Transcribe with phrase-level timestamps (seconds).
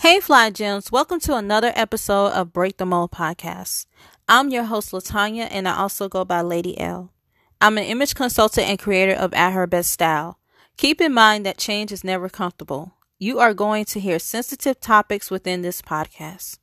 [0.00, 3.84] Hey, Fly Gems, welcome to another episode of Break the Mold podcast.
[4.26, 7.12] I'm your host, Latanya, and I also go by Lady L.
[7.60, 10.38] I'm an image consultant and creator of At Her Best Style.
[10.78, 12.94] Keep in mind that change is never comfortable.
[13.18, 16.60] You are going to hear sensitive topics within this podcast.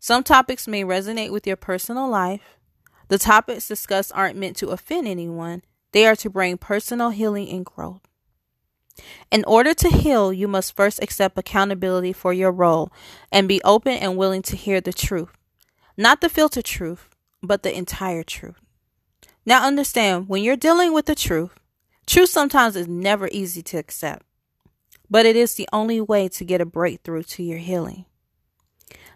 [0.00, 2.58] Some topics may resonate with your personal life.
[3.06, 5.62] The topics discussed aren't meant to offend anyone,
[5.92, 8.09] they are to bring personal healing and growth.
[9.30, 12.92] In order to heal, you must first accept accountability for your role
[13.30, 15.30] and be open and willing to hear the truth.
[15.96, 17.08] Not the filtered truth,
[17.42, 18.60] but the entire truth.
[19.46, 21.52] Now understand, when you're dealing with the truth,
[22.06, 24.24] truth sometimes is never easy to accept,
[25.08, 28.04] but it is the only way to get a breakthrough to your healing.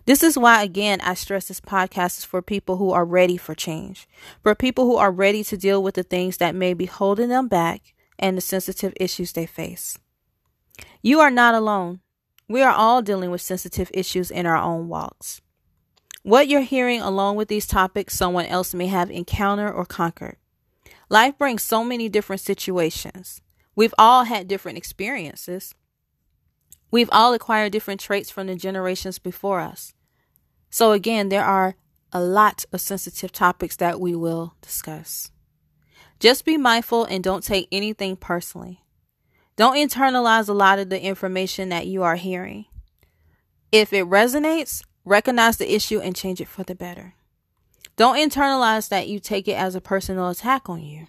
[0.07, 3.55] This is why, again, I stress this podcast is for people who are ready for
[3.55, 4.07] change,
[4.43, 7.49] for people who are ready to deal with the things that may be holding them
[7.49, 9.99] back and the sensitive issues they face.
[11.03, 12.01] You are not alone.
[12.49, 15.41] We are all dealing with sensitive issues in our own walks.
[16.23, 20.37] What you're hearing along with these topics, someone else may have encountered or conquered.
[21.11, 23.43] Life brings so many different situations.
[23.77, 25.75] We've all had different experiences.
[26.91, 29.95] We've all acquired different traits from the generations before us.
[30.71, 31.75] So, again, there are
[32.13, 35.31] a lot of sensitive topics that we will discuss.
[36.25, 38.83] Just be mindful and don't take anything personally.
[39.57, 42.65] Don't internalize a lot of the information that you are hearing.
[43.71, 47.13] If it resonates, recognize the issue and change it for the better.
[47.97, 51.09] Don't internalize that you take it as a personal attack on you.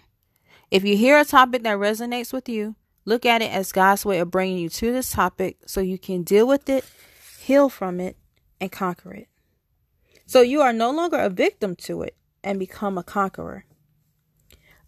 [0.70, 4.18] If you hear a topic that resonates with you, look at it as God's way
[4.18, 6.84] of bringing you to this topic so you can deal with it,
[7.40, 8.18] heal from it,
[8.60, 9.28] and conquer it.
[10.26, 13.64] So you are no longer a victim to it and become a conqueror.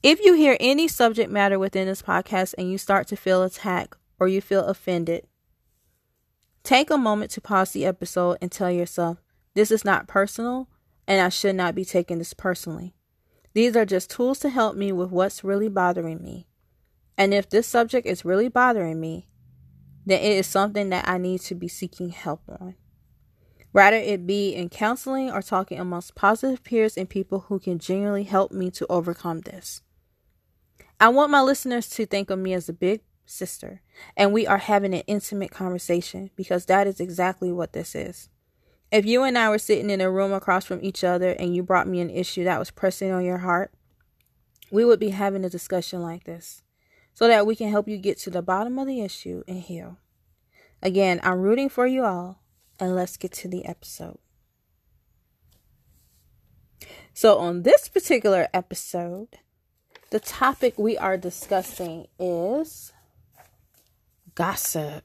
[0.00, 3.96] If you hear any subject matter within this podcast and you start to feel attacked
[4.20, 5.26] or you feel offended,
[6.62, 9.18] take a moment to pause the episode and tell yourself,
[9.54, 10.68] this is not personal
[11.08, 12.94] and I should not be taking this personally.
[13.54, 16.46] These are just tools to help me with what's really bothering me.
[17.16, 19.28] And if this subject is really bothering me,
[20.06, 22.76] then it is something that I need to be seeking help on.
[23.72, 28.22] Rather it be in counseling or talking amongst positive peers and people who can genuinely
[28.22, 29.82] help me to overcome this.
[31.00, 33.82] I want my listeners to think of me as a big sister,
[34.16, 38.28] and we are having an intimate conversation because that is exactly what this is.
[38.90, 41.62] If you and I were sitting in a room across from each other and you
[41.62, 43.72] brought me an issue that was pressing on your heart,
[44.70, 46.62] we would be having a discussion like this
[47.14, 49.98] so that we can help you get to the bottom of the issue and heal.
[50.82, 52.42] Again, I'm rooting for you all,
[52.78, 54.18] and let's get to the episode.
[57.12, 59.38] So, on this particular episode,
[60.10, 62.92] the topic we are discussing is
[64.34, 65.04] gossip.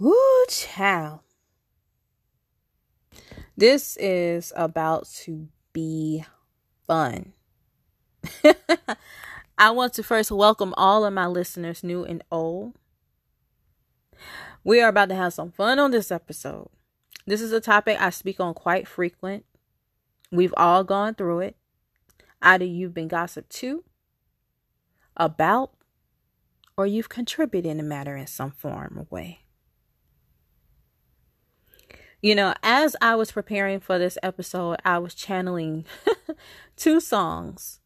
[0.00, 1.20] Ooh, child.
[3.56, 6.24] This is about to be
[6.86, 7.34] fun.
[9.58, 12.74] I want to first welcome all of my listeners, new and old.
[14.64, 16.70] We are about to have some fun on this episode.
[17.26, 19.44] This is a topic I speak on quite frequent.
[20.32, 21.56] We've all gone through it.
[22.42, 23.84] Either you've been gossiped to,
[25.16, 25.72] about,
[26.76, 29.40] or you've contributed in the matter in some form or way.
[32.22, 35.86] You know, as I was preparing for this episode, I was channeling
[36.76, 37.80] two songs.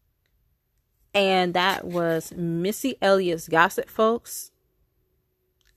[1.13, 4.51] And that was Missy Elliott's Gossip Folks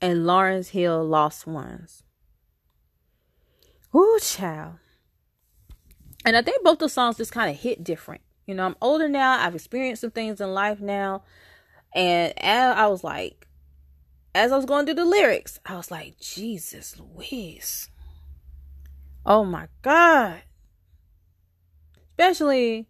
[0.01, 2.03] and Lauryn Hill Lost Ones.
[3.95, 4.75] Ooh, child.
[6.25, 8.23] And I think both the songs just kind of hit different.
[8.49, 9.39] You know, I'm older now.
[9.45, 11.23] I've experienced some things in life now.
[11.95, 13.47] And I was like,
[14.35, 17.91] as I was going through the lyrics, I was like, Jesus Louise.
[19.27, 20.41] Oh my God.
[22.13, 22.89] Especially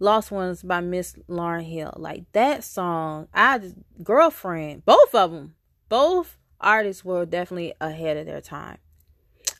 [0.00, 1.94] Lost Ones by Miss Lauryn Hill.
[1.96, 5.54] Like that song, I just, girlfriend, both of them,
[5.88, 8.78] both artists were definitely ahead of their time.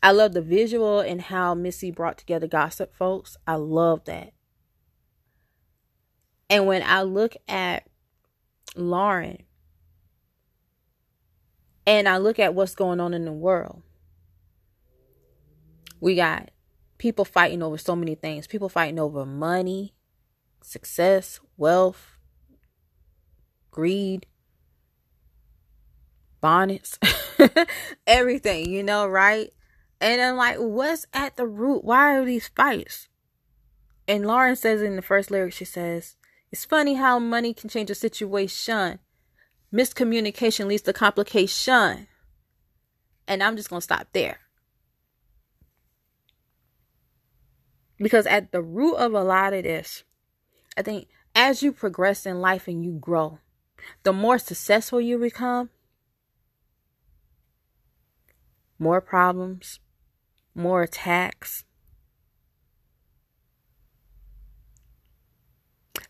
[0.02, 3.36] I love the visual and how Missy brought together gossip folks.
[3.46, 4.32] I love that.
[6.50, 7.84] And when I look at
[8.76, 9.42] Lauryn
[11.86, 13.82] and I look at what's going on in the world,
[16.00, 16.50] we got
[16.98, 18.48] people fighting over so many things.
[18.48, 19.94] People fighting over money,
[20.60, 22.18] success, wealth,
[23.70, 24.26] greed,
[26.40, 26.98] bonnets,
[28.08, 29.52] everything, you know, right?
[30.00, 31.84] And I'm like, what's at the root?
[31.84, 33.08] Why are these fights?
[34.08, 36.16] And Lauryn says in the first lyric, she says,
[36.52, 38.98] it's funny how money can change a situation.
[39.72, 42.08] Miscommunication leads to complication.
[43.28, 44.40] And I'm just going to stop there.
[47.98, 50.04] Because at the root of a lot of this,
[50.76, 53.38] I think as you progress in life and you grow,
[54.02, 55.70] the more successful you become,
[58.78, 59.78] more problems,
[60.54, 61.64] more attacks.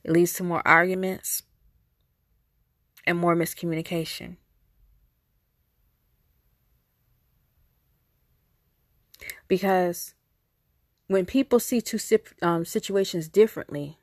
[0.05, 1.43] It leads to more arguments
[3.07, 4.37] and more miscommunication.
[9.49, 10.15] Because
[11.09, 11.99] when people see two
[12.41, 13.99] um, situations differently,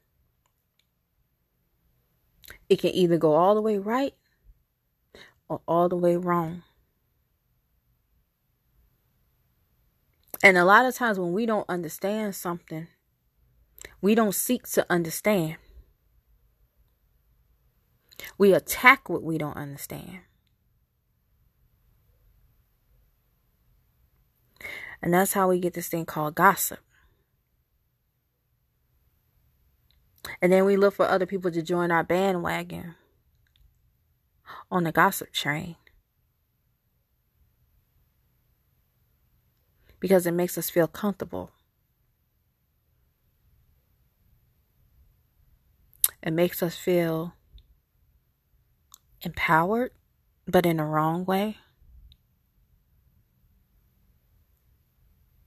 [2.70, 4.14] it can either go all the way right
[5.48, 6.64] or all the way wrong.
[10.44, 12.88] And a lot of times when we don't understand something,
[14.02, 15.58] we don't seek to understand.
[18.38, 20.20] We attack what we don't understand.
[25.02, 26.80] And that's how we get this thing called gossip.
[30.42, 32.96] And then we look for other people to join our bandwagon
[34.70, 35.76] on the gossip train.
[40.00, 41.52] Because it makes us feel comfortable.
[46.22, 47.34] It makes us feel
[49.28, 49.92] empowered,
[50.48, 51.58] but in a wrong way.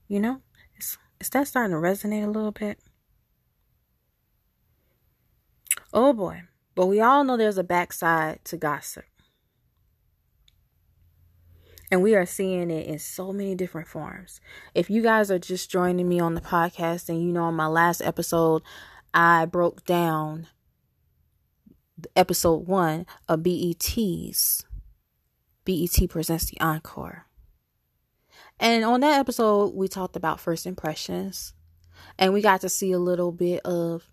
[0.07, 0.41] You know,
[0.77, 2.79] is, is that starting to resonate a little bit?
[5.93, 6.43] Oh boy.
[6.75, 9.05] But we all know there's a backside to gossip.
[11.89, 14.39] And we are seeing it in so many different forms.
[14.73, 17.67] If you guys are just joining me on the podcast, and you know, on my
[17.67, 18.61] last episode,
[19.13, 20.47] I broke down
[22.15, 24.65] episode one of BET's.
[25.65, 27.25] BET presents the encore.
[28.59, 31.53] And on that episode, we talked about first impressions.
[32.17, 34.09] And we got to see a little bit of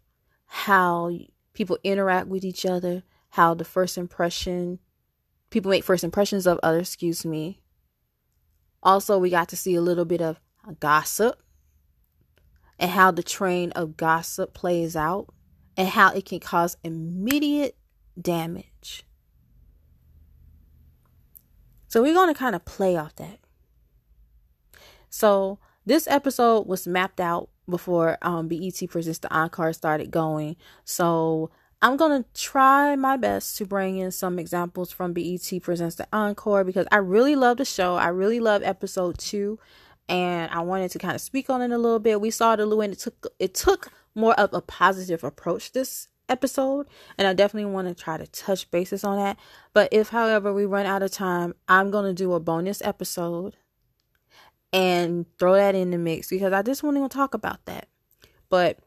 [0.46, 1.10] how
[1.52, 4.78] people interact with each other, how the first impression,
[5.50, 7.60] people make first impressions of others, excuse me.
[8.82, 10.40] Also, we got to see a little bit of
[10.80, 11.42] gossip
[12.78, 15.34] and how the train of gossip plays out
[15.78, 17.74] and how it can cause immediate
[18.20, 19.06] damage.
[21.86, 23.38] So, we're going to kind of play off that.
[25.08, 30.56] So, this episode was mapped out before um, BET Presents the Encore started going.
[30.84, 35.96] So I'm going to try my best to bring in some examples from BET Presents
[35.96, 37.96] the Encore because I really love the show.
[37.96, 39.58] I really love episode two.
[40.08, 42.20] And I wanted to kind of speak on it a little bit.
[42.20, 46.08] We saw the Lou and it took it took more of a positive approach this
[46.28, 46.86] episode
[47.16, 49.38] and I definitely want to try to touch bases on that.
[49.72, 53.56] But if however we run out of time, I'm going to do a bonus episode
[54.72, 57.88] and throw that in the mix because I just want to talk about that.
[58.50, 58.78] But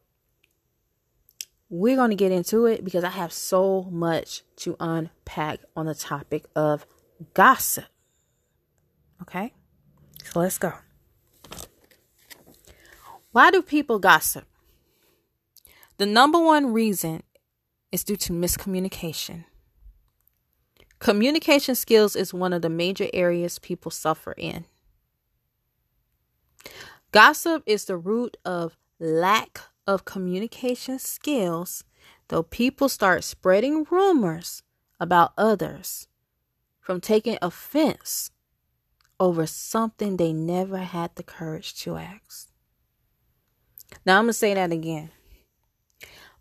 [1.69, 5.95] we're going to get into it because I have so much to unpack on the
[5.95, 6.85] topic of
[7.33, 7.85] gossip.
[9.21, 9.53] Okay?
[10.25, 10.73] So let's go.
[13.31, 14.45] Why do people gossip?
[16.01, 17.21] The number one reason
[17.91, 19.45] is due to miscommunication.
[20.97, 24.65] Communication skills is one of the major areas people suffer in.
[27.11, 31.83] Gossip is the root of lack of communication skills,
[32.29, 34.63] though people start spreading rumors
[34.99, 36.07] about others
[36.79, 38.31] from taking offense
[39.19, 42.49] over something they never had the courage to ask.
[44.03, 45.11] Now, I'm going to say that again.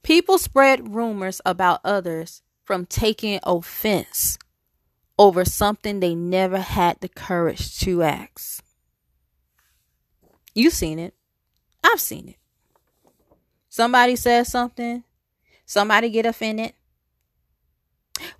[0.02, 4.38] People spread rumors about others from taking offense
[5.18, 8.64] over something they never had the courage to ask.
[10.54, 11.14] You've seen it.
[11.84, 12.36] I've seen it.
[13.68, 15.04] Somebody says something,
[15.64, 16.72] somebody get offended.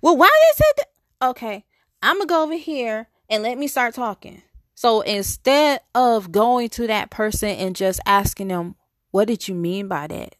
[0.01, 0.75] Well, why is it?
[0.77, 1.65] Th- okay,
[2.01, 4.41] I'm gonna go over here and let me start talking.
[4.75, 8.75] So instead of going to that person and just asking them,
[9.11, 10.35] what did you mean by that?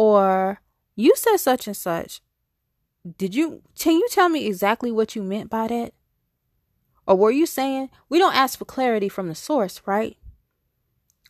[0.00, 0.62] Or
[0.96, 2.22] you said such and such.
[3.18, 5.92] Did you, can you tell me exactly what you meant by that?
[7.06, 10.16] Or were you saying, we don't ask for clarity from the source, right?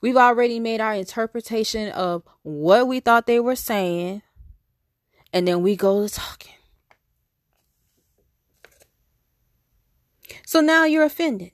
[0.01, 4.23] We've already made our interpretation of what we thought they were saying,
[5.33, 6.55] and then we go to talking.
[10.47, 11.51] So now you're offended.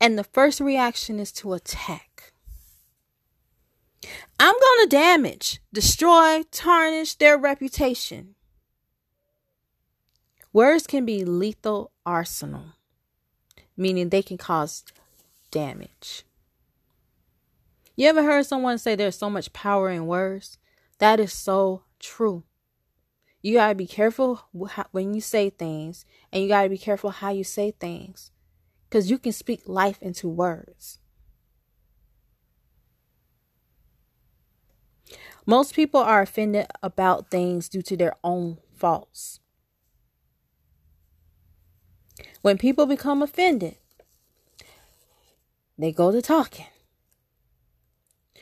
[0.00, 2.11] And the first reaction is to attack.
[4.44, 8.34] I'm going to damage, destroy, tarnish their reputation.
[10.52, 12.72] Words can be lethal arsenal.
[13.76, 14.82] meaning they can cause
[15.52, 16.24] damage.
[17.94, 20.58] You ever heard someone say there's so much power in words?
[20.98, 22.42] That is so true.
[23.42, 24.48] You got to be careful
[24.90, 28.32] when you say things, and you got to be careful how you say things
[28.88, 30.98] because you can speak life into words.
[35.44, 39.40] Most people are offended about things due to their own faults.
[42.42, 43.76] When people become offended,
[45.78, 46.66] they go to talking,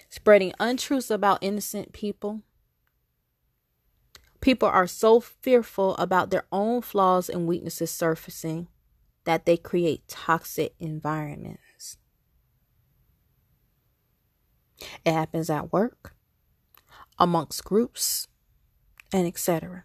[0.09, 2.43] spreading untruths about innocent people.
[4.41, 8.69] People are so fearful about their own flaws and weaknesses surfacing
[9.25, 11.99] that they create toxic environments.
[15.05, 16.15] It happens at work,
[17.21, 18.27] amongst groups,
[19.13, 19.85] and etc.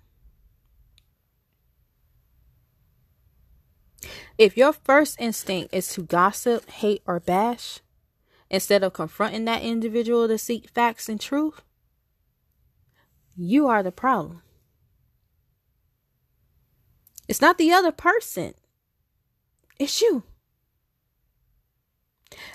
[4.38, 7.80] If your first instinct is to gossip, hate, or bash,
[8.50, 11.62] instead of confronting that individual to seek facts and truth,
[13.36, 14.42] you are the problem.
[17.28, 18.54] It's not the other person,
[19.80, 20.24] it's you.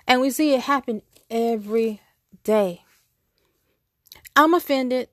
[0.06, 2.00] And we see it happen every
[2.44, 2.84] day.
[4.37, 5.08] I'm offended.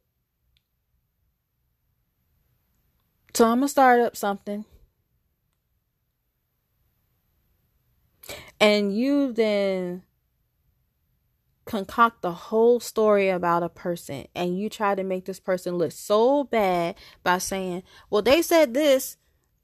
[3.33, 4.65] So I'm going to start up something.
[8.59, 10.03] And you then
[11.65, 15.91] concoct the whole story about a person and you try to make this person look
[15.91, 19.17] so bad by saying, well, they said this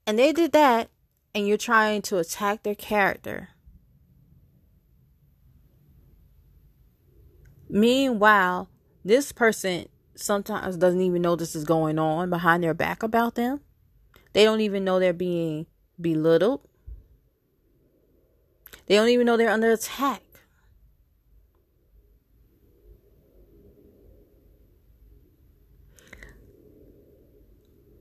[0.06, 0.90] and they did that,
[1.34, 3.48] and you're trying to attack their character.
[7.68, 8.68] Meanwhile,
[9.04, 13.60] this person sometimes doesn't even know this is going on behind their back about them.
[14.32, 15.66] They don't even know they're being
[16.00, 16.60] belittled.
[18.86, 20.22] They don't even know they're under attack.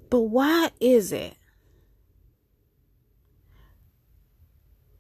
[0.10, 1.36] But why is it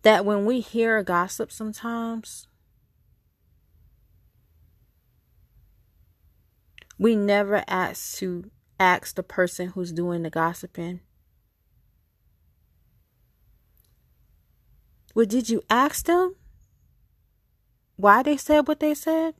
[0.01, 2.47] that when we hear gossip sometimes,
[7.03, 11.01] we never ask to ask the person who's doing the gossiping
[15.13, 16.35] Well, did you ask them
[17.97, 19.35] why they said what they said?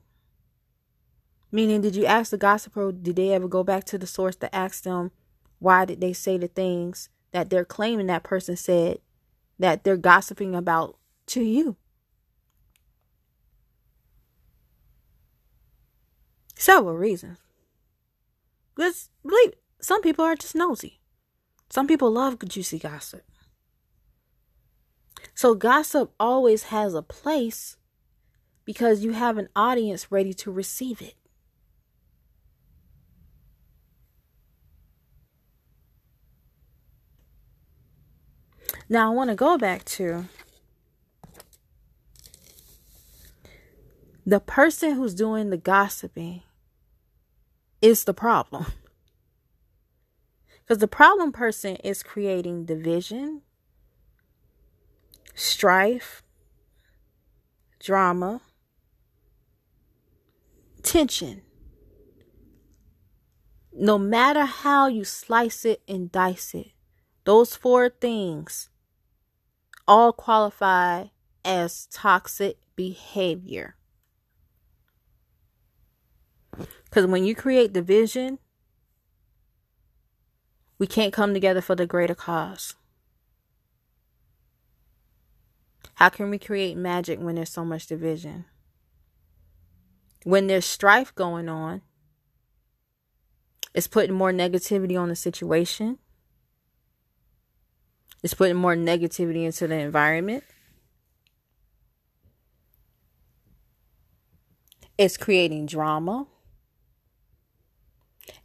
[1.52, 4.54] Meaning, did you ask the gossiper, did they ever go back to the source to
[4.54, 5.12] ask them
[5.60, 9.00] why did they say the things that they're claiming that person said
[9.58, 11.78] that they're gossiping about to you?
[16.56, 17.40] Several reasons.
[18.76, 21.00] Because, believe some people are just nosy.
[21.70, 23.24] Some people love juicy gossip.
[25.36, 27.78] So gossip always has a place
[28.66, 31.16] because you have an audience ready to receive it.
[38.90, 40.26] Now I want to go back to
[44.26, 46.44] the person who's doing the gossiping
[47.84, 48.66] is the problem.
[50.62, 53.42] Because the problem person is creating division,
[55.36, 56.24] strife,
[57.82, 58.40] drama,
[60.82, 61.42] tension.
[63.74, 66.72] No matter how you slice it and dice it,
[67.26, 68.70] those four things
[69.86, 71.08] all qualify
[71.44, 73.76] as toxic behavior.
[76.94, 78.38] Because when you create division,
[80.78, 82.76] we can't come together for the greater cause.
[85.96, 88.46] How can we create magic when there's so much division?
[90.24, 91.82] When there's strife going on,
[93.74, 95.98] it's putting more negativity on the situation.
[98.22, 100.44] It's putting more negativity into the environment.
[104.96, 106.28] It's creating drama.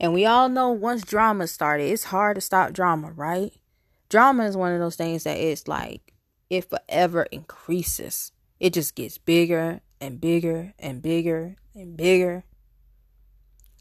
[0.00, 3.52] And we all know once drama started, it's hard to stop drama, right?
[4.08, 6.14] Drama is one of those things that it's like
[6.50, 8.32] it forever increases.
[8.58, 12.44] It just gets bigger and bigger and bigger and bigger.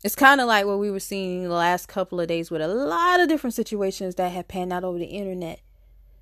[0.03, 2.67] It's kind of like what we were seeing the last couple of days with a
[2.67, 5.59] lot of different situations that have panned out over the internet.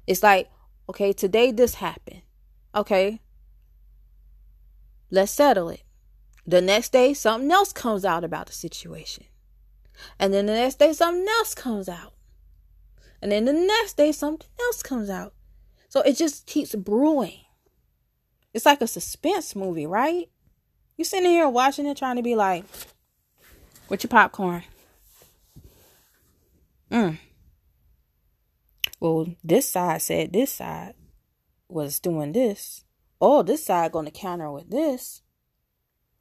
[0.07, 0.49] It's like,
[0.89, 2.21] okay, today this happened.
[2.73, 3.21] Okay,
[5.11, 5.83] let's settle it.
[6.47, 9.25] The next day, something else comes out about the situation.
[10.19, 12.13] And then the next day, something else comes out.
[13.21, 15.33] And then the next day, something else comes out.
[15.89, 17.41] So it just keeps brewing.
[18.53, 20.29] It's like a suspense movie, right?
[20.97, 22.65] You sitting here watching it, trying to be like,
[23.89, 24.63] with your popcorn.
[26.91, 27.17] Mm.
[28.99, 30.93] Well, this side said this side
[31.67, 32.83] was doing this.
[33.19, 35.21] Oh, this side going to counter with this.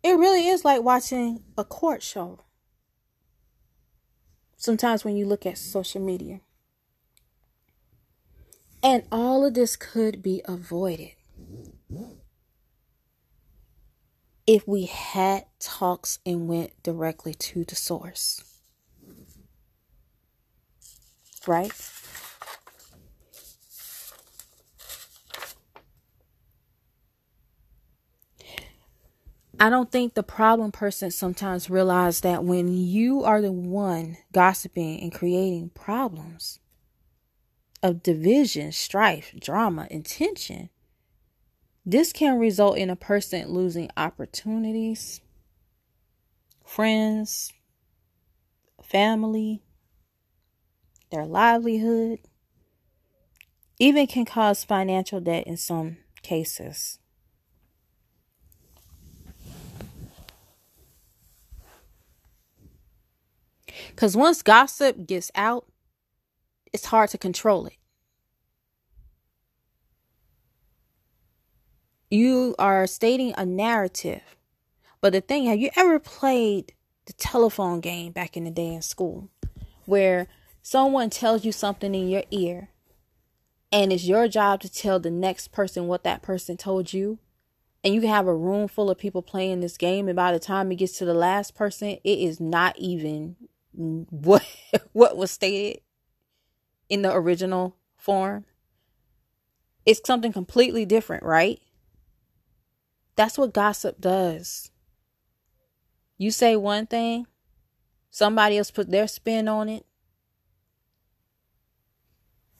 [0.02, 2.43] It really is like watching a court show.
[4.64, 6.40] Sometimes when you look at social media.
[8.82, 11.10] And all of this could be avoided
[14.46, 18.42] if we had talks and went directly to the source.
[21.46, 21.70] Right?
[29.60, 35.00] I don't think the problem person sometimes realize that when you are the one gossiping
[35.00, 36.60] and creating problems
[37.82, 40.70] of division, strife, drama, and tension,
[41.86, 45.20] this can result in a person losing opportunities,
[46.64, 47.52] friends,
[48.82, 49.62] family,
[51.10, 52.18] their livelihood,
[53.78, 56.98] even can cause financial debt in some cases.
[63.90, 65.66] Because once gossip gets out,
[66.72, 67.76] it's hard to control it.
[72.10, 74.22] You are stating a narrative.
[75.00, 76.72] But the thing, have you ever played
[77.06, 79.28] the telephone game back in the day in school
[79.84, 80.28] where
[80.62, 82.70] someone tells you something in your ear
[83.70, 87.18] and it's your job to tell the next person what that person told you?
[87.82, 90.38] And you can have a room full of people playing this game, and by the
[90.38, 93.36] time it gets to the last person, it is not even
[93.74, 94.44] what
[94.92, 95.82] what was stated
[96.88, 98.44] in the original form
[99.86, 101.60] it's something completely different right?
[103.16, 104.70] That's what gossip does.
[106.18, 107.26] You say one thing
[108.10, 109.84] somebody else put their spin on it.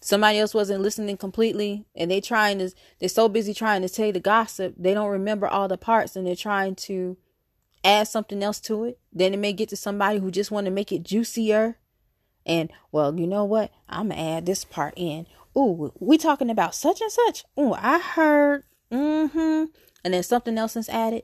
[0.01, 4.13] Somebody else wasn't listening completely and they trying to they're so busy trying to tell
[4.13, 7.17] the gossip they don't remember all the parts and they're trying to
[7.85, 8.99] add something else to it.
[9.13, 11.79] Then it may get to somebody who just want to make it juicier.
[12.47, 13.71] And well, you know what?
[13.89, 15.27] I'm gonna add this part in.
[15.57, 17.45] Ooh, we talking about such and such.
[17.59, 18.65] Ooh, I heard.
[18.91, 19.65] Mm-hmm.
[20.05, 21.23] And then something else is added.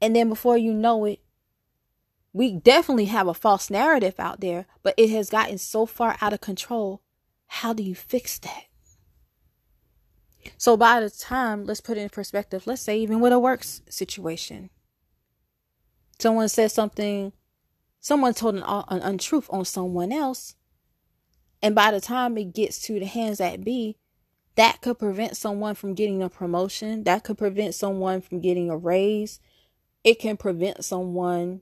[0.00, 1.20] And then before you know it,
[2.32, 6.34] we definitely have a false narrative out there, but it has gotten so far out
[6.34, 7.00] of control.
[7.46, 8.64] How do you fix that?
[10.58, 13.82] So by the time, let's put it in perspective, let's say even with a works
[13.88, 14.70] situation,
[16.18, 17.32] someone said something,
[18.00, 20.54] someone told an, uh, an untruth on someone else,
[21.62, 23.96] and by the time it gets to the hands that be,
[24.56, 27.04] that could prevent someone from getting a promotion.
[27.04, 29.38] That could prevent someone from getting a raise.
[30.02, 31.60] It can prevent someone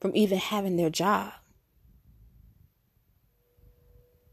[0.00, 1.32] from even having their job.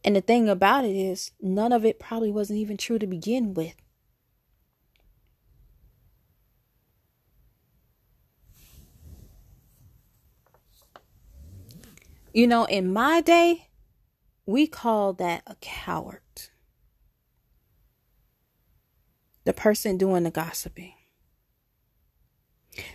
[0.04, 3.54] And the thing about it is, none of it probably wasn't even true to begin
[3.54, 3.76] with.
[12.34, 13.70] You know, in my day,
[14.48, 16.22] we call that a coward.
[19.46, 20.94] The person doing the gossiping.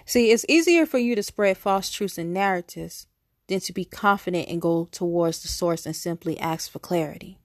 [0.05, 3.07] See, it's easier for you to spread false truths and narratives
[3.47, 7.39] than to be confident and go towards the source and simply ask for clarity.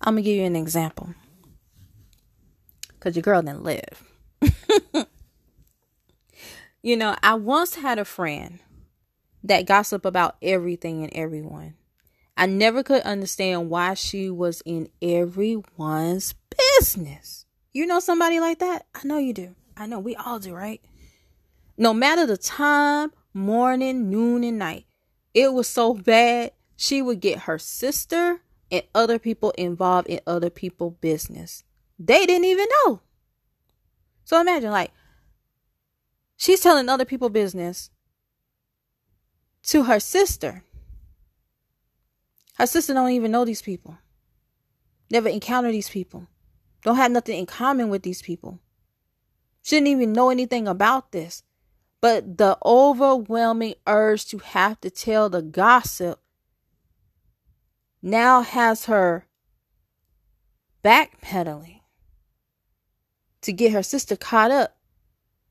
[0.00, 1.14] I'm going to give you an example.
[2.88, 4.02] Because your girl didn't live.
[6.82, 8.58] you know, I once had a friend
[9.44, 11.74] that gossip about everything and everyone.
[12.36, 16.34] I never could understand why she was in everyone's
[16.78, 17.44] business.
[17.72, 18.86] You know somebody like that?
[18.94, 19.54] I know you do.
[19.76, 20.80] I know we all do, right?
[21.76, 24.86] No matter the time, morning, noon, and night,
[25.34, 30.50] it was so bad she would get her sister and other people involved in other
[30.50, 31.64] people's business.
[31.98, 33.00] They didn't even know.
[34.24, 34.92] So imagine like
[36.36, 37.90] she's telling other people business
[39.64, 40.64] to her sister.
[42.54, 43.98] Her sister don't even know these people.
[45.10, 46.26] Never encounter these people.
[46.82, 48.60] Don't have nothing in common with these people.
[49.62, 51.42] Shouldn't even know anything about this.
[52.00, 56.20] But the overwhelming urge to have to tell the gossip
[58.02, 59.26] now has her
[60.82, 61.80] backpedaling
[63.42, 64.76] to get her sister caught up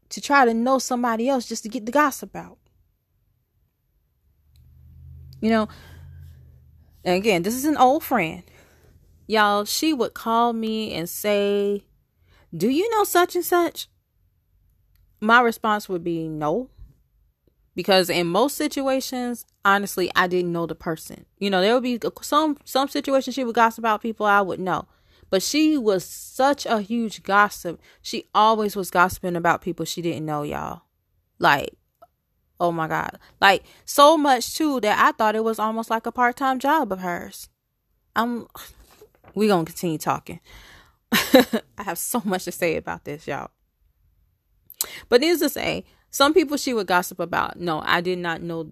[0.09, 2.57] to try to know somebody else just to get the gossip out.
[5.41, 5.67] You know,
[7.06, 8.43] again, this is an old friend.
[9.28, 11.86] y'all, she would call me and say,
[12.56, 13.88] Do you know such and such?
[15.21, 16.69] My response would be no.
[17.75, 21.25] Because in most situations, honestly, I didn't know the person.
[21.38, 24.60] You know, there would be some some situations she would gossip about people I would
[24.60, 24.88] know.
[25.30, 27.80] But she was such a huge gossip.
[28.02, 30.82] She always was gossiping about people she didn't know, y'all.
[31.38, 31.78] Like,
[32.59, 33.17] oh my God.
[33.39, 36.91] Like, so much too that I thought it was almost like a part time job
[36.91, 37.49] of hers.
[38.15, 38.47] I'm,
[39.35, 40.39] we gonna continue talking.
[41.11, 43.51] I have so much to say about this, y'all.
[45.07, 47.59] But needless to say, some people she would gossip about.
[47.59, 48.71] No, I did not know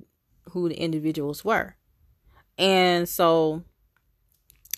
[0.51, 1.75] who the individuals were.
[2.57, 3.63] And so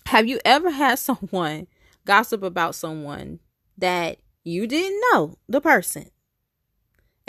[0.07, 1.67] have you ever had someone
[2.05, 3.39] gossip about someone
[3.77, 6.09] that you didn't know the person?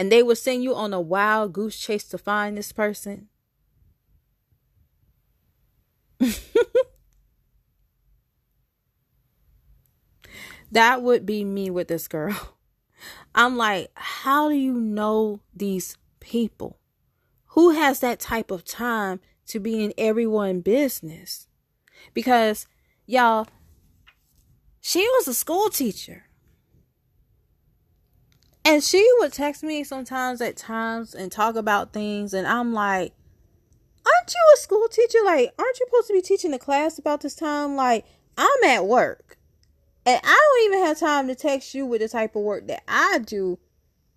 [0.00, 3.28] And they would send you on a wild goose chase to find this person?
[10.72, 12.56] that would be me with this girl.
[13.34, 16.78] I'm like, how do you know these people?
[17.48, 21.46] Who has that type of time to be in everyone's business?
[22.14, 22.66] Because
[23.04, 23.48] y'all,
[24.80, 26.24] she was a school teacher.
[28.64, 32.34] And she would text me sometimes at times and talk about things.
[32.34, 33.12] And I'm like,
[34.04, 35.18] aren't you a school teacher?
[35.24, 37.76] Like, aren't you supposed to be teaching the class about this time?
[37.76, 38.04] Like,
[38.36, 39.38] I'm at work.
[40.06, 42.82] And I don't even have time to text you with the type of work that
[42.88, 43.58] I do.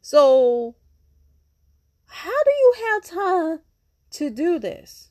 [0.01, 0.75] So,
[2.05, 3.59] how do you have time
[4.11, 5.09] to do this?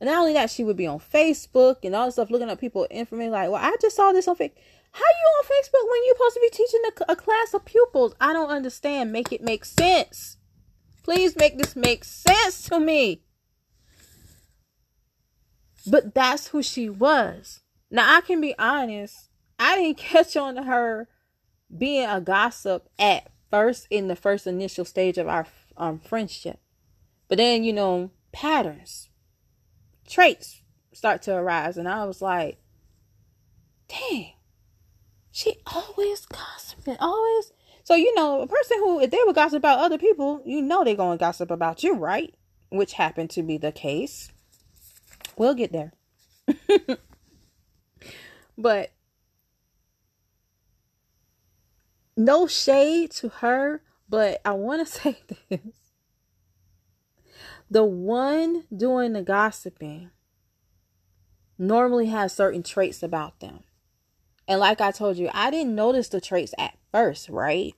[0.00, 2.60] And not only that, she would be on Facebook and all this stuff, looking up
[2.60, 3.32] people information.
[3.32, 4.52] Like, well, I just saw this on Facebook.
[4.92, 8.14] How you on Facebook when you're supposed to be teaching a, a class of pupils?
[8.20, 9.12] I don't understand.
[9.12, 10.36] Make it make sense.
[11.02, 13.22] Please make this make sense to me.
[15.86, 17.60] But that's who she was.
[17.90, 19.28] Now I can be honest.
[19.58, 21.08] I didn't catch on to her
[21.76, 25.46] being a gossip at first in the first initial stage of our
[25.76, 26.58] um, friendship.
[27.28, 29.08] But then, you know, patterns
[30.08, 31.76] traits start to arise.
[31.76, 32.58] And I was like,
[33.88, 34.32] dang,
[35.38, 37.52] she always gossiping, always.
[37.84, 40.82] So, you know, a person who, if they would gossip about other people, you know
[40.82, 42.34] they're going to gossip about you, right?
[42.70, 44.32] Which happened to be the case.
[45.36, 45.92] We'll get there.
[48.58, 48.90] but
[52.16, 55.60] no shade to her, but I want to say this
[57.70, 60.10] the one doing the gossiping
[61.56, 63.60] normally has certain traits about them.
[64.48, 67.74] And like I told you, I didn't notice the traits at first, right?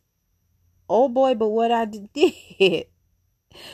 [0.88, 2.86] Oh boy, but what I did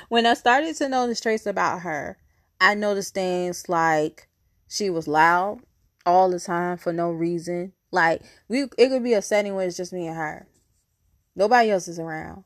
[0.09, 2.19] when I started to notice traits about her,
[2.61, 4.29] I noticed things like
[4.69, 5.61] she was loud
[6.05, 7.73] all the time for no reason.
[7.91, 10.49] Like we it could be a setting where it's just me and her.
[11.35, 12.45] Nobody else is around.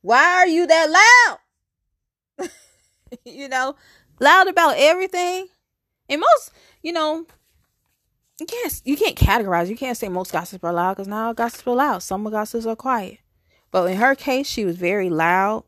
[0.00, 1.38] Why are you that
[2.38, 2.48] loud?
[3.24, 3.76] you know,
[4.20, 5.46] loud about everything.
[6.08, 7.26] And most, you know,
[8.46, 9.68] can't you can't categorize.
[9.68, 12.02] You can't say most gossips are loud because all gossips are loud.
[12.02, 13.18] Some gossips are quiet.
[13.70, 15.64] But in her case, she was very loud.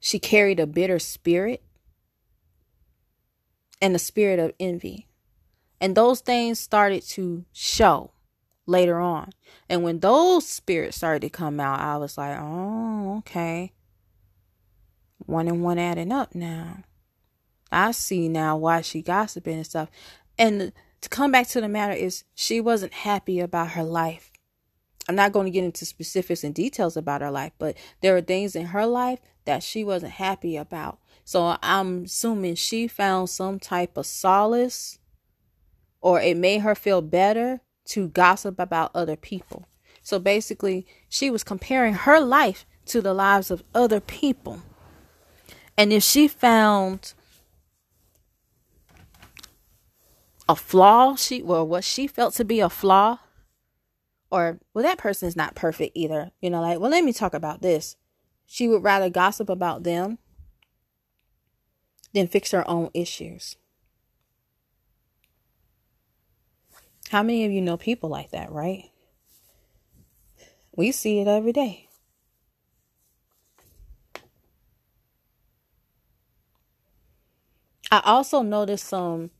[0.00, 1.62] She carried a bitter spirit
[3.80, 5.08] and a spirit of envy.
[5.80, 8.12] And those things started to show
[8.66, 9.30] later on.
[9.68, 13.72] And when those spirits started to come out, I was like, oh, okay
[15.28, 16.78] one and one adding up now.
[17.70, 19.90] I see now why she gossiping and stuff.
[20.38, 24.30] And to come back to the matter is she wasn't happy about her life.
[25.08, 28.20] I'm not going to get into specifics and details about her life, but there are
[28.20, 30.98] things in her life that she wasn't happy about.
[31.24, 34.98] So I'm assuming she found some type of solace
[36.00, 39.66] or it made her feel better to gossip about other people.
[40.02, 44.62] So basically, she was comparing her life to the lives of other people.
[45.76, 47.14] And if she found
[50.48, 53.18] a flaw, she well, what she felt to be a flaw,
[54.30, 56.30] or well, that person is not perfect either.
[56.40, 57.96] You know, like, well, let me talk about this.
[58.46, 60.18] She would rather gossip about them
[62.14, 63.56] than fix her own issues.
[67.10, 68.90] How many of you know people like that, right?
[70.76, 71.88] We see it every day.
[77.90, 79.30] I also noticed some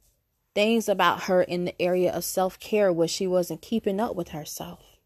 [0.59, 4.31] things about her in the area of self care where she wasn't keeping up with
[4.31, 4.99] herself.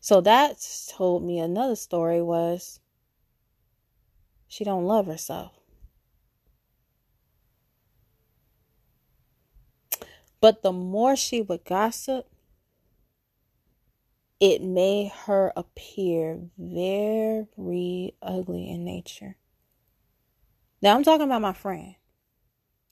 [0.00, 0.56] So that
[0.90, 2.80] told me another story was
[4.48, 5.52] she don't love herself.
[10.40, 12.26] But the more she would gossip,
[14.40, 19.36] it made her appear very ugly in nature.
[20.84, 21.94] Now I'm talking about my friend,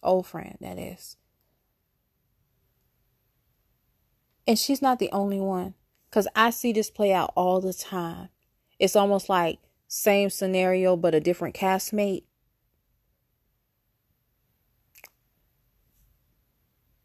[0.03, 1.19] old friend, that is.
[4.47, 5.75] And she's not the only one.
[6.09, 8.31] Because I see this play out all the time.
[8.79, 12.25] It's almost like same scenario, but a different castmate.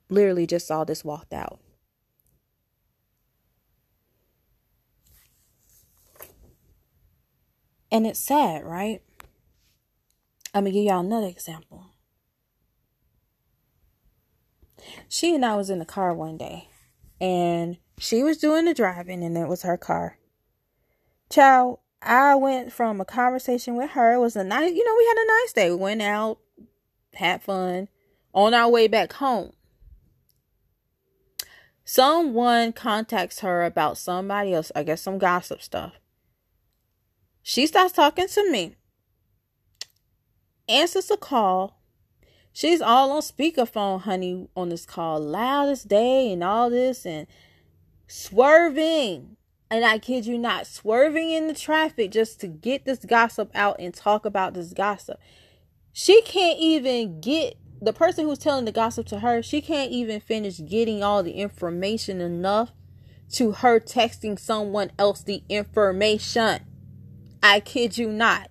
[0.10, 1.60] Literally just saw this walked out.
[7.92, 9.02] And it's sad, right?
[10.58, 11.86] I'm to give y'all another example.
[15.08, 16.70] She and I was in the car one day
[17.22, 20.18] and she was doing the driving and it was her car.
[21.30, 24.14] Child, I went from a conversation with her.
[24.14, 25.70] It was a nice, you know, we had a nice day.
[25.70, 26.40] We went out,
[27.14, 27.88] had fun.
[28.34, 29.54] On our way back home,
[31.86, 35.94] someone contacts her about somebody else, I guess some gossip stuff.
[37.44, 38.76] She starts talking to me,
[40.68, 41.82] answers the call.
[42.54, 47.28] She's all on speakerphone, honey, on this call, loudest day and all this, and
[48.08, 49.38] swerving.
[49.70, 53.76] And I kid you not, swerving in the traffic just to get this gossip out
[53.80, 55.20] and talk about this gossip.
[55.94, 60.20] She can't even get the person who's telling the gossip to her, she can't even
[60.20, 62.72] finish getting all the information enough
[63.34, 66.62] to her texting someone else the information.
[67.44, 68.50] I kid you not.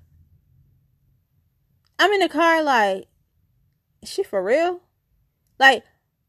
[1.98, 3.06] I'm in the car like,
[4.02, 4.80] is she for real?
[5.58, 5.84] Like,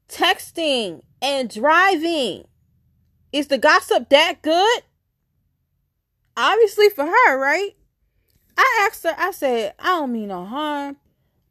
[0.08, 2.46] texting and driving
[3.32, 4.82] is the gossip that good?
[6.36, 7.76] Obviously for her, right?
[8.58, 10.98] I asked her, I said, I don't mean no harm,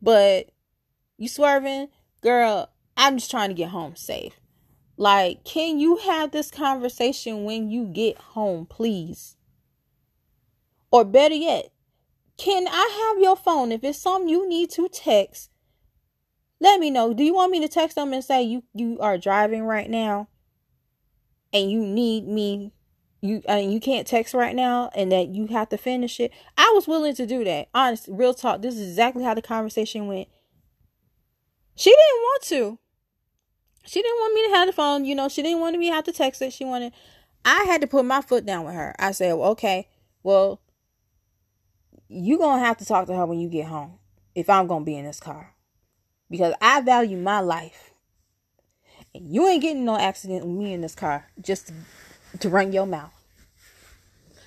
[0.01, 0.51] but
[1.19, 1.89] you swerving?
[2.23, 4.41] Girl, I'm just trying to get home safe.
[4.97, 9.37] Like, can you have this conversation when you get home, please?
[10.91, 11.71] Or better yet,
[12.37, 13.73] can I have your phone?
[13.73, 15.51] If it's something you need to text,
[16.61, 17.15] let me know.
[17.15, 20.29] Do you want me to text them and say you you are driving right now?
[21.57, 22.73] and you need me
[23.23, 26.21] you uh, I mean, you can't text right now and that you have to finish
[26.21, 26.31] it.
[26.59, 27.69] I was willing to do that.
[27.75, 28.61] Honest, real talk.
[28.61, 30.29] This is exactly how the conversation went.
[31.75, 32.79] She didn't want to.
[33.85, 35.05] She didn't want me to have the phone.
[35.07, 36.53] You know, she didn't want me to have to text it.
[36.53, 36.93] She wanted.
[37.45, 38.95] I had to put my foot down with her.
[38.99, 39.89] I said, well, okay,
[40.23, 40.61] well,
[42.09, 43.99] you gonna have to talk to her when you get home
[44.35, 45.55] if I'm gonna be in this car
[46.31, 47.93] because I value my life.
[49.15, 51.75] You ain't getting no accident with me in this car just to,
[52.39, 53.13] to run your mouth.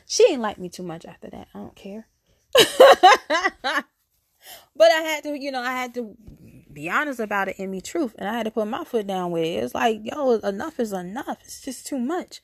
[0.06, 1.48] She ain't like me too much after that.
[1.54, 2.08] I don't care.
[4.76, 6.15] but I had to, you know, I had to
[6.72, 8.15] be honest about it and be truth.
[8.17, 9.63] And I had to put my foot down with it.
[9.63, 11.38] It's like, yo, enough is enough.
[11.43, 12.41] It's just too much.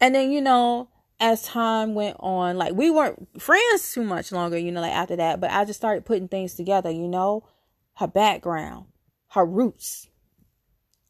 [0.00, 0.88] And then, you know,
[1.22, 5.14] as time went on, like we weren't friends too much longer, you know, like after
[5.14, 5.40] that.
[5.40, 7.44] But I just started putting things together, you know,
[7.94, 8.86] her background,
[9.28, 10.08] her roots.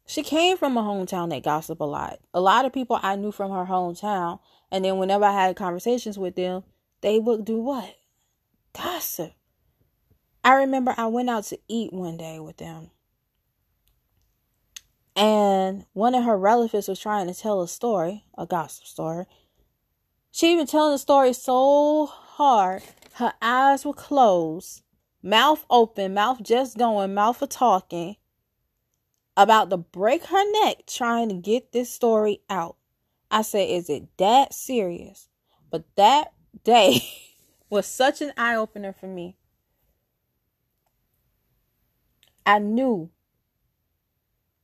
[0.07, 2.20] She came from a hometown that gossip a lot.
[2.35, 6.18] A lot of people I knew from her hometown, and then whenever I had conversations
[6.18, 6.64] with them,
[7.01, 7.96] they would do what?
[8.75, 9.33] Gossip.
[10.44, 12.90] I remember I went out to eat one day with them.
[15.16, 19.25] And one of her relatives was trying to tell a story, a gossip story.
[20.33, 22.83] She even telling the story so hard,
[23.14, 24.83] her eyes were closed
[25.23, 28.16] mouth open, mouth just going, mouth for talking,
[29.37, 32.77] about to break her neck trying to get this story out.
[33.31, 35.29] I said, Is it that serious?
[35.71, 36.33] But that
[36.64, 37.01] day
[37.71, 39.37] was such an eye opener for me.
[42.45, 43.11] I knew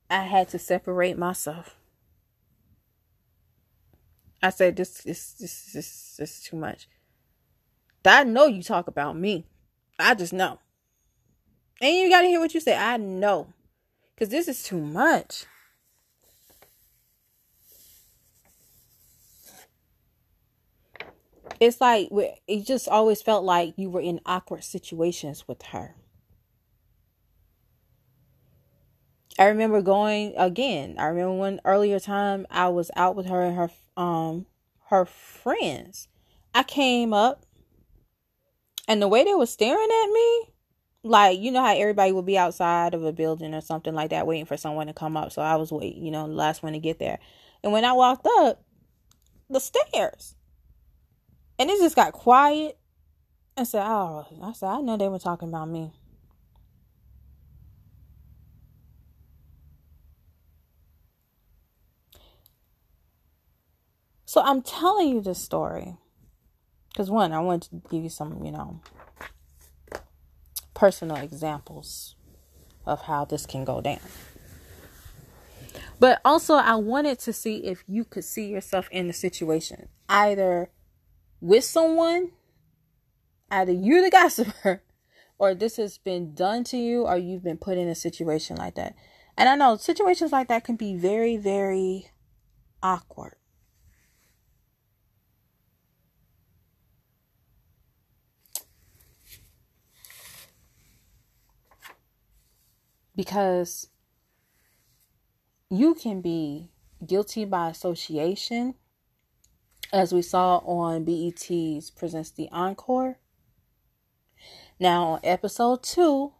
[0.09, 1.78] I had to separate myself.
[4.41, 6.87] I said, This, this, this, this, this is too much.
[8.05, 9.45] I know you talk about me.
[9.99, 10.59] I just know.
[11.81, 12.75] And you got to hear what you say.
[12.75, 13.53] I know.
[14.15, 15.45] Because this is too much.
[21.59, 22.09] It's like,
[22.47, 25.95] it just always felt like you were in awkward situations with her.
[29.37, 30.95] I remember going again.
[30.97, 34.45] I remember one earlier time I was out with her and her um
[34.87, 36.07] her friends.
[36.53, 37.45] I came up
[38.87, 40.49] and the way they were staring at me,
[41.03, 44.25] like you know how everybody would be outside of a building or something like that,
[44.25, 45.31] waiting for someone to come up.
[45.31, 47.19] So I was waiting, you know, the last one to get there.
[47.63, 48.63] And when I walked up,
[49.49, 50.35] the stairs,
[51.59, 52.77] and it just got quiet.
[53.57, 55.93] I said, "Oh," I said, "I know they were talking about me."
[64.29, 65.97] So I'm telling you this story
[66.89, 68.79] because one, I want to give you some, you know,
[70.75, 72.13] personal examples
[72.85, 73.97] of how this can go down.
[75.99, 80.69] But also, I wanted to see if you could see yourself in the situation, either
[81.41, 82.29] with someone,
[83.49, 84.83] either you're the gossiper,
[85.39, 88.75] or this has been done to you, or you've been put in a situation like
[88.75, 88.93] that.
[89.35, 92.11] And I know situations like that can be very, very
[92.83, 93.38] awkward.
[103.19, 103.89] Because
[105.69, 106.69] you can be
[107.05, 108.75] guilty by association,
[109.91, 113.17] as we saw on BET's Presents the Encore.
[114.79, 116.31] Now, on episode two,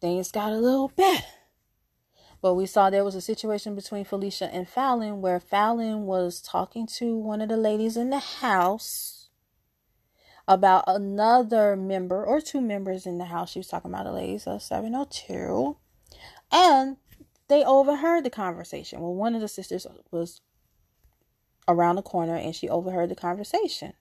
[0.00, 1.24] things got a little better.
[2.40, 6.86] But we saw there was a situation between Felicia and Fallon where Fallon was talking
[6.98, 9.30] to one of the ladies in the house
[10.46, 13.50] about another member or two members in the house.
[13.50, 15.76] She was talking about the ladies of 702.
[16.50, 16.96] And
[17.48, 19.00] they overheard the conversation.
[19.00, 20.40] Well, one of the sisters was
[21.66, 23.92] around the corner and she overheard the conversation.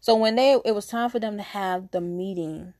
[0.00, 2.74] So when they it was time for them to have the meeting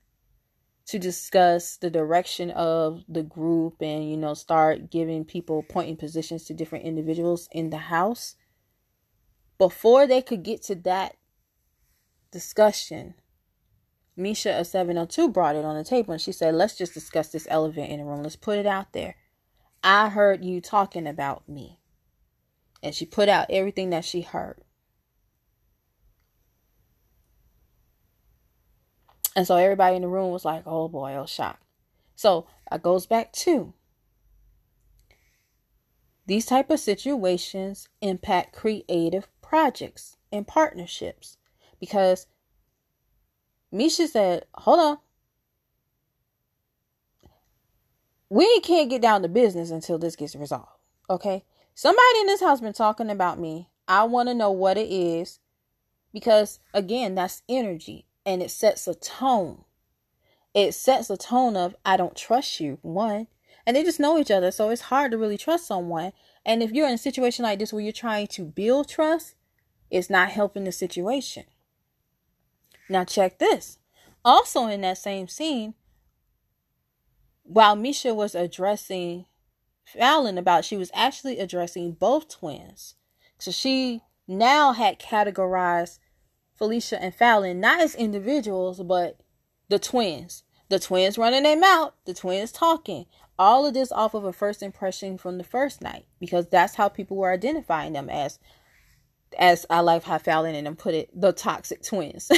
[0.86, 6.44] to discuss the direction of the group and you know start giving people pointing positions
[6.44, 8.34] to different individuals in the house
[9.58, 11.16] before they could get to that
[12.32, 13.14] discussion
[14.16, 17.46] Misha of 702 brought it on the table and she said let's just discuss this
[17.50, 19.16] elephant in the room let's put it out there
[19.82, 21.78] I heard you talking about me.
[22.82, 24.60] And she put out everything that she heard.
[29.34, 31.60] And so everybody in the room was like, oh boy, oh shock.
[32.14, 33.72] So it goes back to
[36.26, 41.38] these type of situations impact creative projects and partnerships.
[41.80, 42.26] Because
[43.72, 44.98] Misha said, hold on,
[48.28, 50.68] we can't get down to business until this gets resolved.
[51.10, 51.44] Okay.
[51.74, 53.70] Somebody in this house been talking about me.
[53.88, 55.40] I want to know what it is
[56.12, 59.64] because again, that's energy and it sets a tone.
[60.54, 62.78] It sets a tone of I don't trust you.
[62.82, 63.26] One,
[63.66, 66.12] and they just know each other, so it's hard to really trust someone.
[66.44, 69.34] And if you're in a situation like this where you're trying to build trust,
[69.90, 71.44] it's not helping the situation.
[72.88, 73.78] Now check this.
[74.24, 75.74] Also in that same scene,
[77.42, 79.26] while Misha was addressing
[79.84, 82.94] Fallon about, she was actually addressing both twins.
[83.38, 85.98] So she now had categorized
[86.54, 89.20] Felicia and Fallon not as individuals, but
[89.68, 90.44] the twins.
[90.68, 93.06] The twins running their mouth, the twins talking.
[93.38, 96.88] All of this off of a first impression from the first night, because that's how
[96.88, 98.38] people were identifying them as
[99.38, 102.30] as I like how Fallon and them put it, the toxic twins.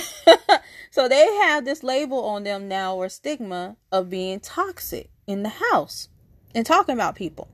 [0.90, 5.48] so they have this label on them now or stigma of being toxic in the
[5.48, 6.08] house
[6.54, 7.48] and talking about people.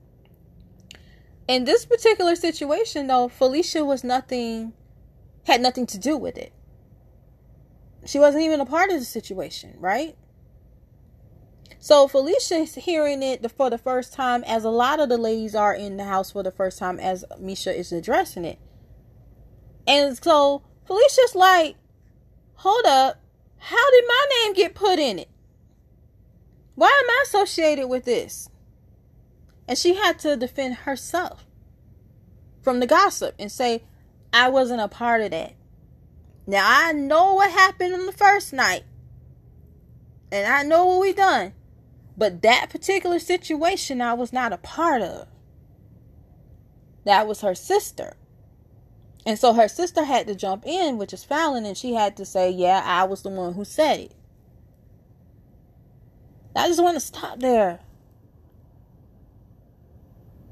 [1.47, 4.73] In this particular situation though, Felicia was nothing
[5.45, 6.53] had nothing to do with it.
[8.05, 10.15] She wasn't even a part of the situation, right?
[11.79, 15.73] So Felicia's hearing it for the first time, as a lot of the ladies are
[15.73, 18.59] in the house for the first time, as Misha is addressing it.
[19.87, 21.75] And so Felicia's like,
[22.55, 23.19] hold up,
[23.57, 25.29] how did my name get put in it?
[26.75, 28.49] Why am I associated with this?
[29.67, 31.45] And she had to defend herself
[32.61, 33.83] from the gossip and say,
[34.33, 35.53] I wasn't a part of that.
[36.47, 38.83] Now I know what happened on the first night.
[40.31, 41.53] And I know what we done.
[42.17, 45.27] But that particular situation I was not a part of.
[47.05, 48.15] That was her sister.
[49.25, 52.25] And so her sister had to jump in, which is Fallon, and she had to
[52.25, 54.15] say, Yeah, I was the one who said it.
[56.55, 57.79] I just want to stop there.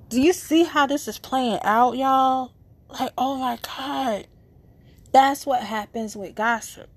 [0.09, 2.53] Do you see how this is playing out, y'all?
[2.89, 4.27] Like, oh my God.
[5.11, 6.89] That's what happens with gossip.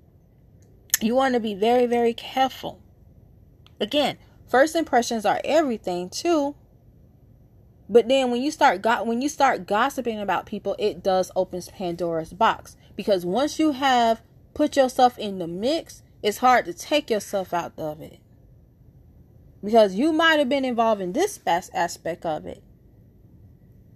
[1.01, 2.81] You want to be very, very careful.
[3.79, 4.17] Again,
[4.47, 6.55] first impressions are everything, too.
[7.89, 11.69] But then when you start got when you start gossiping about people, it does opens
[11.69, 14.21] Pandora's box because once you have
[14.53, 18.19] put yourself in the mix, it's hard to take yourself out of it.
[19.63, 22.63] Because you might have been involved in this aspect of it.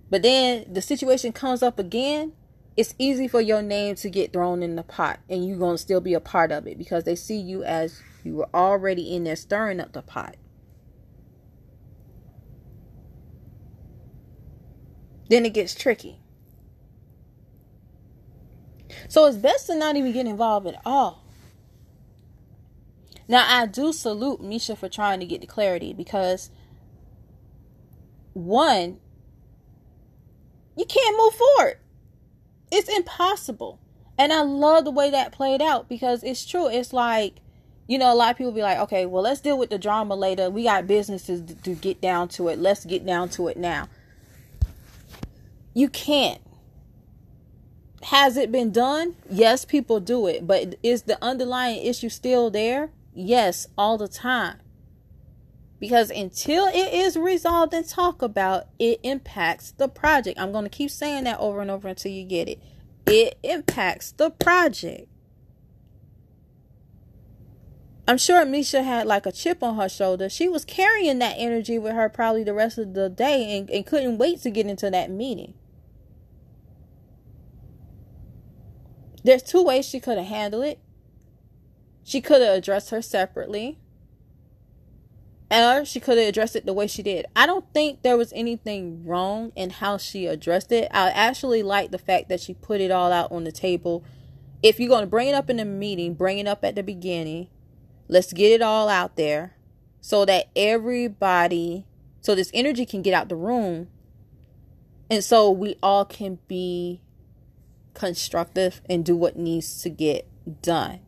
[0.10, 2.34] But then the situation comes up again,
[2.78, 5.82] it's easy for your name to get thrown in the pot and you're going to
[5.82, 9.24] still be a part of it because they see you as you were already in
[9.24, 10.36] there stirring up the pot.
[15.30, 16.20] Then it gets tricky.
[19.10, 21.24] So it's best to not even get involved at all.
[23.28, 26.50] Now, I do salute Misha for trying to get the clarity because,
[28.34, 29.00] one,
[30.78, 31.80] you can't move forward.
[32.72, 33.80] It's impossible.
[34.18, 36.68] And I love the way that played out because it's true.
[36.68, 37.36] It's like,
[37.88, 40.16] you know, a lot of people be like, okay, well, let's deal with the drama
[40.16, 40.50] later.
[40.50, 42.60] We got businesses to get down to it.
[42.60, 43.90] Let's get down to it now.
[45.78, 46.42] You can't.
[48.02, 49.16] Has it been done?
[49.30, 50.48] Yes, people do it.
[50.48, 52.90] But is the underlying issue still there?
[53.14, 54.58] Yes, all the time.
[55.80, 60.40] Because until it is resolved and talked about, it impacts the project.
[60.40, 62.60] I'm going to keep saying that over and over until you get it.
[63.06, 65.08] It impacts the project.
[68.08, 70.28] I'm sure Misha had like a chip on her shoulder.
[70.28, 73.86] She was carrying that energy with her probably the rest of the day and, and
[73.86, 75.54] couldn't wait to get into that meeting.
[79.28, 80.80] There's two ways she could have handled it.
[82.06, 83.78] She could have addressed her separately.
[85.52, 87.26] Or she could have addressed it the way she did.
[87.36, 90.88] I don't think there was anything wrong in how she addressed it.
[90.92, 94.02] I actually like the fact that she put it all out on the table.
[94.64, 96.84] If you're going to bring it up in the meeting, bring it up at the
[96.84, 97.50] beginning.
[98.08, 99.58] Let's get it all out there
[100.00, 101.86] so that everybody,
[102.22, 103.90] so this energy can get out the room.
[105.12, 107.02] And so we all can be
[107.98, 110.28] constructive and do what needs to get
[110.62, 111.00] done.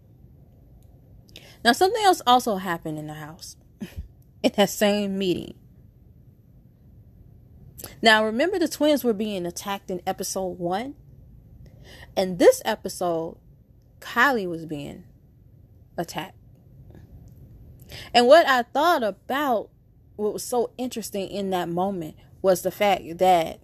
[1.64, 3.56] Now, something else also happened in the house
[4.44, 5.54] in that same meeting.
[8.02, 10.96] Now, remember the twins were being attacked in episode one?
[12.18, 13.38] And this episode,
[14.00, 15.04] Kiley was being
[15.96, 16.38] attacked.
[18.16, 19.70] And what I thought about
[20.16, 23.60] what was so interesting in that moment was the fact that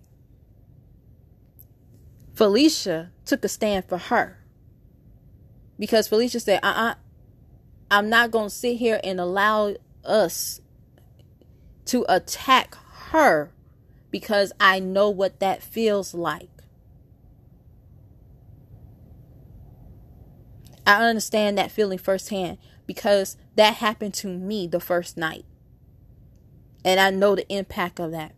[2.35, 4.39] Felicia took a stand for her.
[5.79, 6.95] Because Felicia said, uh
[7.89, 10.59] I'm not going to sit here and allow us
[11.85, 12.75] to attack
[13.09, 13.51] her
[14.11, 16.49] because I know what that feels like.
[20.87, 25.45] I understand that feeling firsthand because that happened to me the first night.
[26.83, 28.33] And I know the impact of that.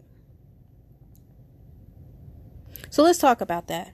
[2.90, 3.94] So let's talk about that.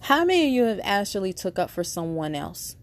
[0.00, 2.76] How many of you have actually took up for someone else?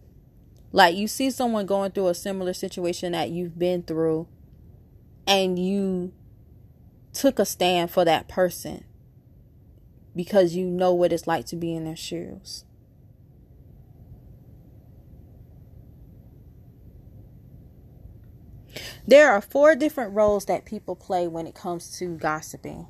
[0.72, 4.28] Like you see someone going through a similar situation that you've been through
[5.26, 6.14] and you
[7.14, 8.84] took a stand for that person
[10.16, 12.66] because you know what it's like to be in their shoes.
[19.08, 22.88] There are four different roles that people play when it comes to gossiping.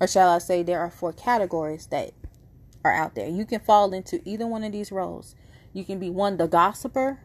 [0.00, 2.12] Or shall I say, there are four categories that
[2.84, 3.28] are out there.
[3.28, 5.34] You can fall into either one of these roles.
[5.72, 7.20] You can be one, the gossiper,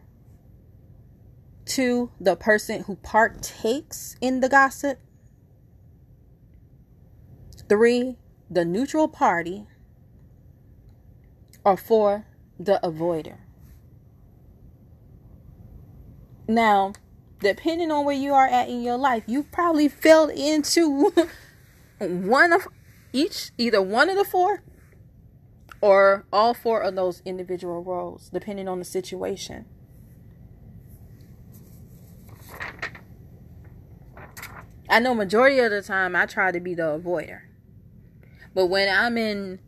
[1.64, 4.98] two, the person who partakes in the gossip,
[7.68, 8.18] three,
[8.50, 9.66] the neutral party,
[11.64, 12.26] or four,
[12.58, 13.38] the avoider.
[16.48, 16.92] Now,
[17.42, 21.12] depending on where you are at in your life, you probably fell into
[21.98, 22.68] one of
[23.12, 24.62] each, either one of the four
[25.80, 29.66] or all four of those individual roles, depending on the situation.
[34.88, 37.42] I know majority of the time I try to be the avoider.
[38.54, 39.58] But when I'm in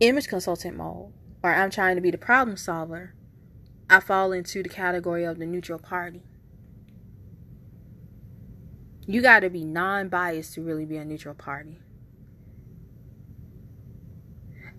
[0.00, 3.14] image consultant mode or I'm trying to be the problem solver,
[3.90, 6.22] I fall into the category of the neutral party.
[9.06, 11.78] You got to be non biased to really be a neutral party.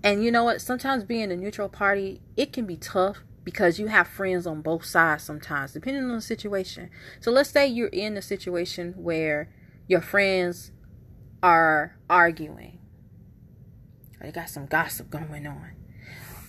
[0.03, 0.61] And you know what?
[0.61, 4.85] Sometimes being a neutral party, it can be tough because you have friends on both
[4.85, 6.89] sides sometimes, depending on the situation.
[7.19, 9.49] So let's say you're in a situation where
[9.87, 10.71] your friends
[11.41, 12.79] are arguing,
[14.21, 15.71] they got some gossip going on,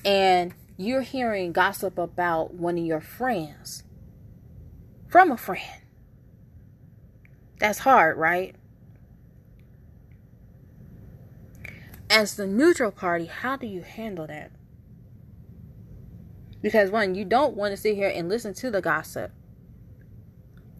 [0.05, 3.85] and you're hearing gossip about one of your friends
[5.09, 5.83] from a friend.
[7.59, 8.57] That's hard, right?
[12.11, 14.51] as the neutral party, how do you handle that?
[16.61, 19.31] Because one, you don't want to sit here and listen to the gossip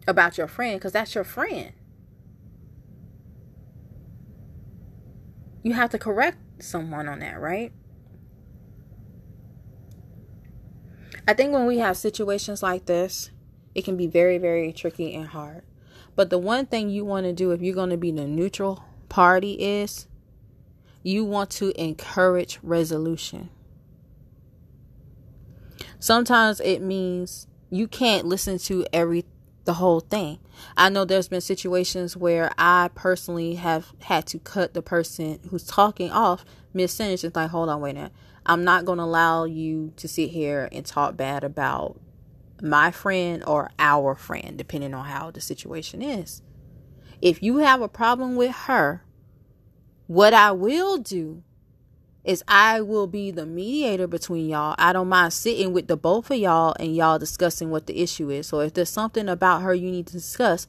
[0.05, 1.71] about your friend because that's your friend.
[5.63, 7.71] You have to correct someone on that, right?
[11.27, 13.31] I think when we have situations like this,
[13.75, 15.63] it can be very, very tricky and hard.
[16.15, 18.83] But the one thing you want to do if you're going to be the neutral
[19.07, 20.07] party is,
[21.03, 23.49] you want to encourage resolution.
[25.99, 29.25] Sometimes it means you can't listen to every
[29.63, 30.39] the whole thing.
[30.75, 35.65] I know there's been situations where I personally have had to cut the person who's
[35.65, 36.43] talking off
[36.73, 38.11] mid sentence and like, hold on, wait a minute.
[38.45, 41.99] I'm not gonna allow you to sit here and talk bad about
[42.61, 46.41] my friend or our friend, depending on how the situation is.
[47.21, 49.03] If you have a problem with her,
[50.07, 51.43] what I will do
[52.23, 54.75] is I will be the mediator between y'all.
[54.77, 58.29] I don't mind sitting with the both of y'all and y'all discussing what the issue
[58.29, 58.47] is.
[58.47, 60.67] So if there's something about her you need to discuss,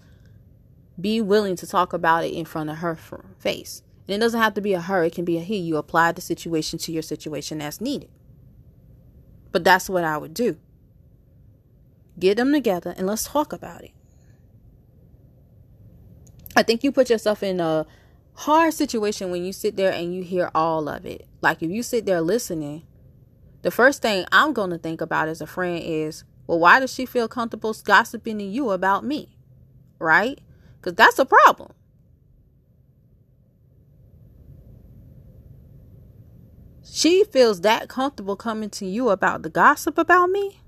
[1.01, 2.97] be willing to talk about it in front of her
[3.39, 3.83] face.
[4.09, 5.57] And it doesn't have to be a her, it can be a he.
[5.57, 8.11] You apply the situation to your situation as needed.
[9.53, 10.57] But that's what I would do.
[12.19, 13.93] Get them together and let's talk about it.
[16.55, 17.87] I think you put yourself in a
[18.35, 21.27] hard situation when you sit there and you hear all of it.
[21.41, 22.85] Like if you sit there listening,
[23.63, 26.93] the first thing I'm going to think about as a friend is, well, why does
[26.93, 29.37] she feel comfortable gossiping to you about me?
[29.99, 30.41] Right?
[30.81, 31.73] Because that's a problem.
[36.95, 40.61] She feels that comfortable coming to you about the gossip about me.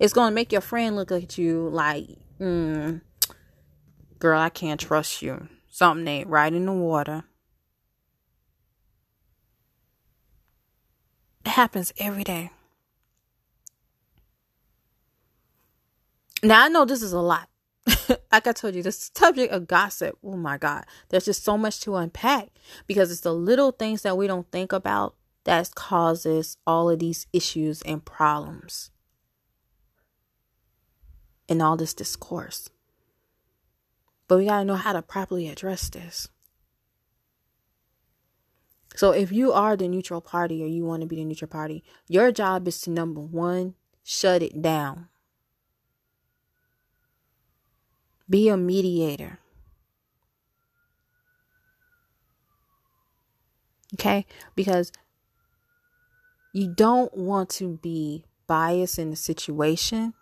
[0.00, 2.08] It's going to make your friend look at you like,
[2.40, 3.00] mm,
[4.18, 5.46] girl, I can't trust you.
[5.70, 7.22] Something ain't right in the water.
[11.46, 12.50] It happens every day.
[16.42, 17.48] Now I know this is a lot.
[18.32, 21.80] like I told you, the subject of gossip, oh my God, there's just so much
[21.80, 22.48] to unpack
[22.86, 25.14] because it's the little things that we don't think about
[25.44, 28.90] that causes all of these issues and problems
[31.48, 32.70] and all this discourse.
[34.26, 36.28] But we got to know how to properly address this.
[38.96, 41.82] So if you are the neutral party or you want to be the neutral party,
[42.08, 45.08] your job is to number one, shut it down.
[48.28, 49.38] Be a mediator.
[53.94, 54.26] Okay?
[54.54, 54.92] Because
[56.52, 60.14] you don't want to be biased in the situation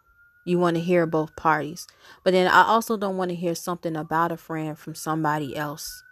[0.44, 1.86] you want to hear both parties.
[2.24, 6.02] But then I also don't want to hear something about a friend from somebody else.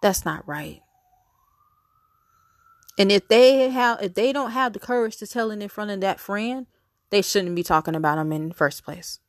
[0.00, 0.80] That's not right.
[2.98, 5.90] And if they have if they don't have the courage to tell it in front
[5.90, 6.66] of that friend,
[7.10, 9.20] they shouldn't be talking about them in the first place.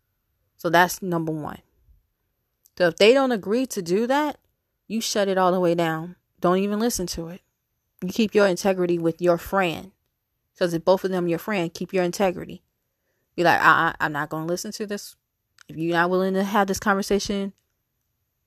[0.59, 1.59] So that's number 1.
[2.77, 4.37] So if they don't agree to do that,
[4.87, 6.17] you shut it all the way down.
[6.41, 7.41] Don't even listen to it.
[8.03, 9.91] You keep your integrity with your friend.
[10.53, 12.61] Because if both of them your friend, keep your integrity.
[13.37, 15.15] Be like, I, I'm not going to listen to this.
[15.69, 17.53] If you're not willing to have this conversation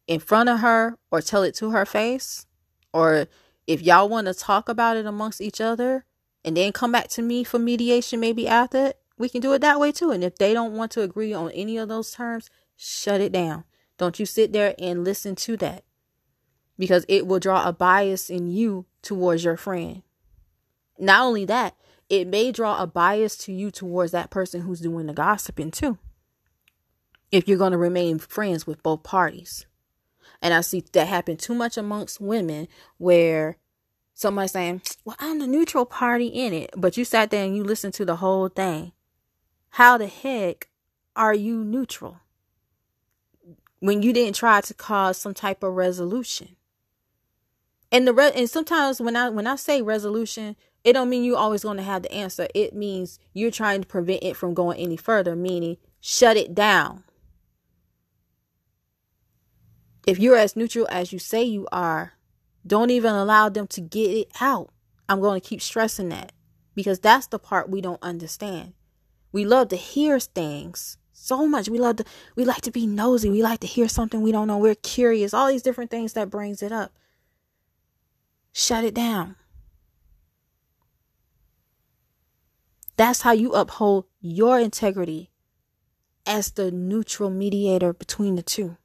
[0.07, 2.45] in front of her or tell it to her face,
[2.93, 3.27] or
[3.67, 6.05] if y'all want to talk about it amongst each other
[6.45, 8.93] and then come back to me for mediation maybe after
[9.23, 10.11] we can do it that way too.
[10.11, 13.62] And if they don't want to agree on any of those terms, shut it down.
[13.97, 15.85] Don't you sit there and listen to that
[16.77, 20.03] because it will draw a bias in you towards your friend.
[20.99, 21.77] Not only that,
[22.09, 25.99] it may draw a bias to you towards that person who's doing the gossiping too.
[27.31, 29.66] If you're going to remain friends with both parties.
[30.43, 32.66] And I see that happen too much amongst women
[32.99, 33.57] where
[34.14, 36.70] somebody's saying, Well, I'm the neutral party in it.
[36.77, 38.91] But you sat there and you listened to the whole thing.
[39.77, 40.68] How the heck
[41.16, 42.18] are you neutral?
[43.81, 46.57] When you didn't try to cause some type of resolution.
[47.91, 51.37] And the re- and sometimes when I when I say resolution, it don't mean you
[51.37, 52.49] always going to have the answer.
[52.55, 57.05] It means you're trying to prevent it from going any further, meaning shut it down.
[60.07, 62.12] If you're as neutral as you say you are,
[62.66, 64.68] don't even allow them to get it out.
[65.09, 66.33] I'm going to keep stressing that
[66.75, 68.75] because that's the part we don't understand.
[69.33, 71.68] We love to hear things so much.
[71.68, 72.05] We love to
[72.37, 73.30] we like to be nosy.
[73.30, 74.59] We like to hear something we don't know.
[74.59, 75.33] We're curious.
[75.33, 76.93] All these different things that brings it up.
[78.53, 79.37] Shut it down.
[82.97, 85.30] That's how you uphold your integrity
[86.26, 88.76] as the neutral mediator between the two.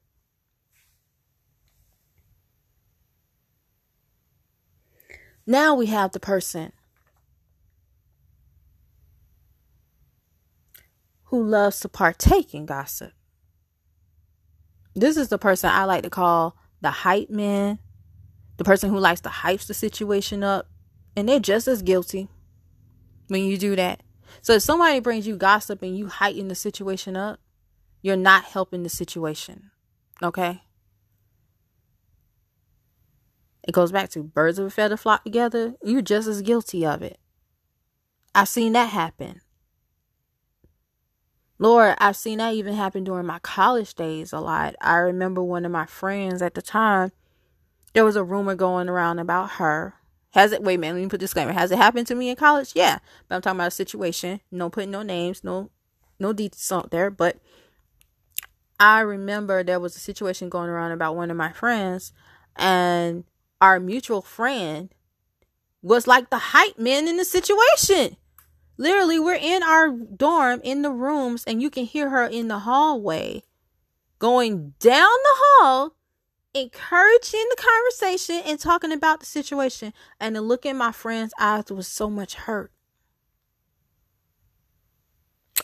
[5.46, 6.72] Now we have the person
[11.28, 13.12] who loves to partake in gossip.
[14.96, 17.80] This is the person I like to call the hype man,
[18.58, 20.68] the person who likes to hype the situation up,
[21.16, 22.30] and they're just as guilty
[23.28, 24.02] when you do that.
[24.42, 27.40] So if somebody brings you gossip and you heighten the situation up,
[28.02, 29.72] you're not helping the situation.
[30.24, 30.62] Okay?
[33.68, 35.76] It goes back to birds of a feather flock together.
[35.84, 37.20] You're just as guilty of it.
[38.34, 39.42] I've seen that happen.
[41.60, 44.76] Lord, I've seen that even happen during my college days a lot.
[44.80, 47.12] I remember one of my friends at the time,
[47.94, 49.96] there was a rumor going around about her.
[50.32, 51.54] Has it, wait man, let me put disclaimer.
[51.54, 52.74] Has it happened to me in college?
[52.76, 53.00] Yeah.
[53.28, 54.42] But I'm talking about a situation.
[54.52, 55.72] No putting no names, no,
[56.20, 57.10] no details out there.
[57.10, 57.38] But
[58.80, 62.14] I remember there was a situation going around about one of my friends
[62.56, 63.24] and
[63.62, 64.94] our mutual friend
[65.82, 68.18] was like the hype man in the situation.
[68.78, 72.60] Literally, we're in our dorm in the rooms, and you can hear her in the
[72.60, 73.44] hallway
[74.20, 75.96] going down the hall,
[76.54, 79.94] encouraging the conversation and talking about the situation.
[80.20, 82.72] And the look in my friend's eyes was so much hurt.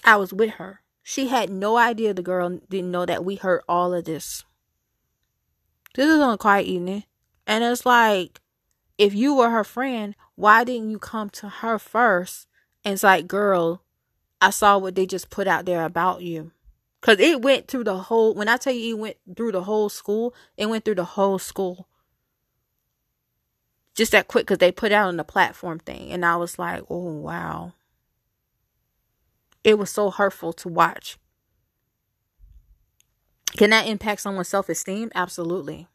[0.04, 0.82] I was with her.
[1.04, 4.44] She had no idea the girl didn't know that we heard all of this.
[5.96, 7.04] This is on a quiet evening.
[7.46, 8.40] And it's like,
[8.98, 12.48] if you were her friend, why didn't you come to her first
[12.84, 13.82] and it's like, girl,
[14.42, 16.52] I saw what they just put out there about you.
[17.02, 19.90] Cause it went through the whole when I tell you it went through the whole
[19.90, 21.88] school, it went through the whole school.
[23.94, 26.12] Just that quick because they put out on the platform thing.
[26.12, 27.74] And I was like, oh wow.
[29.64, 31.18] It was so hurtful to watch.
[33.58, 35.12] Can that impact someone's self esteem?
[35.14, 35.88] Absolutely.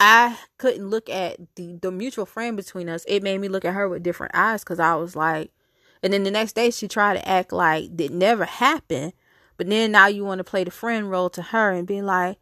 [0.00, 3.04] I couldn't look at the the mutual friend between us.
[3.08, 5.52] It made me look at her with different eyes because I was like,
[6.02, 9.12] and then the next day she tried to act like it never happened.
[9.56, 12.38] But then now you want to play the friend role to her and be like,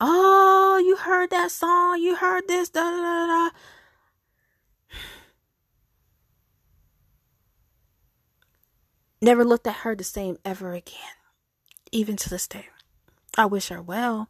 [0.00, 2.00] "Oh, you heard that song?
[2.00, 2.70] You heard this?
[2.70, 3.50] Da da da da."
[9.20, 11.16] Never looked at her the same ever again,
[11.92, 12.68] even to this day.
[13.36, 14.28] I wish her well.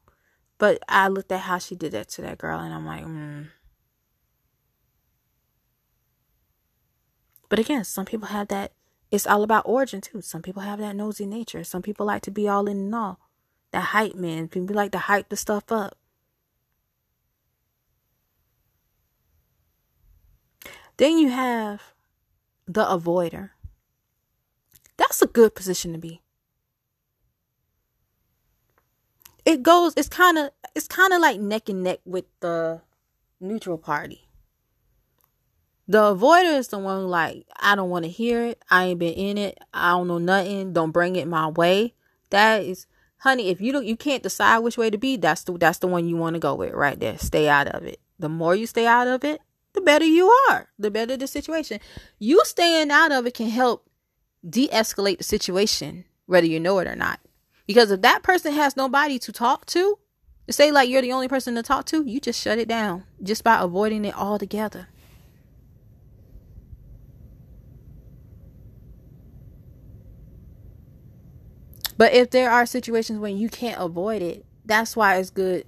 [0.58, 3.48] But I looked at how she did that to that girl, and I'm like, mm.
[7.48, 8.72] But again, some people have that.
[9.10, 10.20] It's all about origin too.
[10.20, 11.62] Some people have that nosy nature.
[11.62, 13.20] Some people like to be all in and all.
[13.70, 14.48] That hype man.
[14.48, 15.96] People like to hype the stuff up.
[20.96, 21.94] Then you have
[22.66, 23.50] the avoider.
[24.96, 26.23] That's a good position to be.
[29.44, 32.80] It goes it's kind of it's kind of like neck and neck with the
[33.40, 34.28] neutral party.
[35.86, 38.62] The avoider is the one like i don't want to hear it.
[38.70, 39.58] I ain't been in it.
[39.72, 40.72] I don't know nothing.
[40.72, 41.94] Don't bring it my way.
[42.30, 42.86] That is
[43.18, 45.86] honey if you don't you can't decide which way to be that's the that's the
[45.86, 47.18] one you want to go with right there.
[47.18, 48.00] Stay out of it.
[48.18, 49.40] The more you stay out of it
[49.74, 50.68] the better you are.
[50.78, 51.80] The better the situation.
[52.18, 53.88] You staying out of it can help
[54.48, 57.18] de-escalate the situation whether you know it or not
[57.66, 59.98] because if that person has nobody to talk to,
[60.50, 63.44] say like you're the only person to talk to, you just shut it down just
[63.44, 64.88] by avoiding it altogether.
[71.96, 75.64] But if there are situations when you can't avoid it, that's why it's good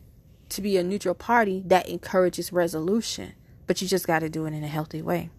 [0.48, 3.34] to be a neutral party that encourages resolution.
[3.66, 5.30] But you just got to do it in a healthy way.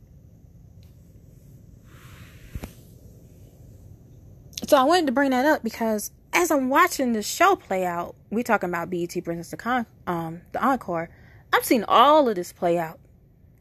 [4.68, 8.16] So I wanted to bring that up because as I'm watching the show play out,
[8.30, 11.10] we talking about BET Presents the Con, um, the Encore.
[11.52, 13.00] I'm seeing all of this play out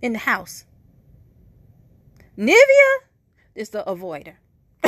[0.03, 0.66] in the house.
[2.37, 2.99] Nivea
[3.55, 4.35] is the avoider.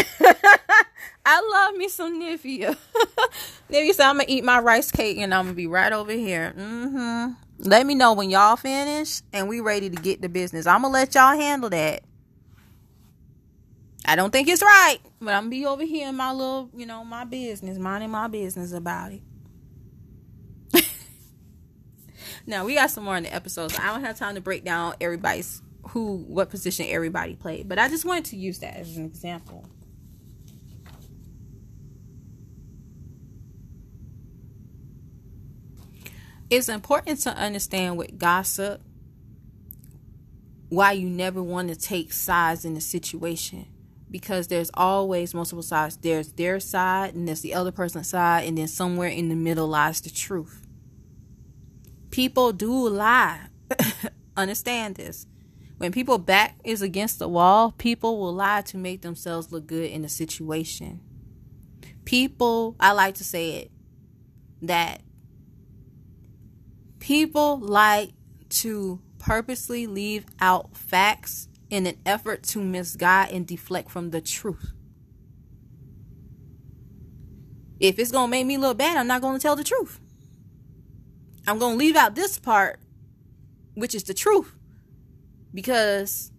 [1.24, 2.76] I love me some Nivea.
[3.70, 6.52] Nivea said, I'm gonna eat my rice cake and I'm gonna be right over here.
[6.58, 7.32] Mm-hmm.
[7.60, 10.66] Let me know when y'all finish and we ready to get the business.
[10.66, 12.02] I'm gonna let y'all handle that.
[14.08, 17.04] I don't think it's right, but I'm be over here in my little, you know,
[17.04, 19.20] my business, minding my business about it.
[22.46, 23.78] now we got some more in the episodes.
[23.78, 27.90] I don't have time to break down everybody's who, what position everybody played, but I
[27.90, 29.66] just wanted to use that as an example.
[36.48, 38.80] It's important to understand with gossip
[40.70, 43.66] why you never want to take sides in a situation
[44.10, 45.96] because there's always multiple sides.
[45.96, 49.68] There's their side and there's the other person's side, and then somewhere in the middle
[49.68, 50.66] lies the truth.
[52.10, 53.48] People do lie.
[54.36, 55.26] Understand this.
[55.78, 59.90] When people back is against the wall, people will lie to make themselves look good
[59.90, 61.00] in a situation.
[62.04, 63.70] People, I like to say it,
[64.62, 65.02] that
[66.98, 68.10] people like
[68.48, 74.72] to purposely leave out facts in an effort to misguide and deflect from the truth.
[77.80, 80.00] If it's going to make me look bad, I'm not going to tell the truth.
[81.46, 82.80] I'm going to leave out this part,
[83.74, 84.52] which is the truth.
[85.54, 86.32] Because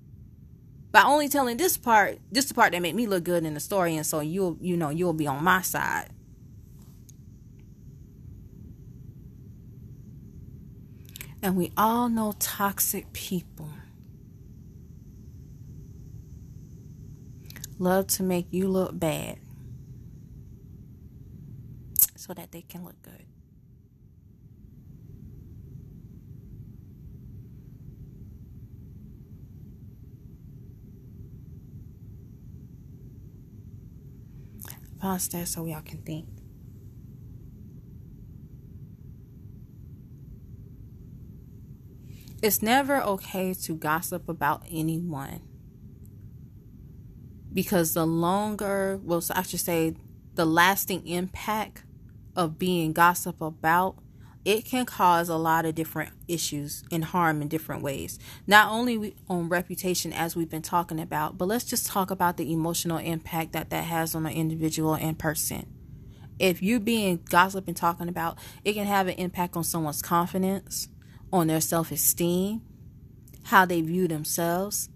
[0.92, 3.60] by only telling this part, this the part that made me look good in the
[3.60, 6.10] story, and so you'll, you know, you'll be on my side.
[11.42, 13.70] And we all know toxic people
[17.80, 19.40] love to make you look bad
[22.16, 23.26] so that they can look good.
[35.00, 36.28] Pause that so y'all can think.
[42.42, 45.49] It's never okay to gossip about anyone.
[47.54, 49.96] Because the longer, well, I should say,
[50.36, 51.84] the lasting impact
[52.36, 53.98] of being gossip about,
[54.46, 58.18] it can cause a lot of different issues and harm in different ways.
[58.48, 62.52] Not only on reputation, as we've been talking about, but let's just talk about the
[62.52, 65.66] emotional impact that that has on an individual and person.
[66.40, 70.88] If you're being gossip and talking about, it can have an impact on someone's confidence,
[71.34, 72.62] on their self esteem,
[73.44, 74.90] how they view themselves,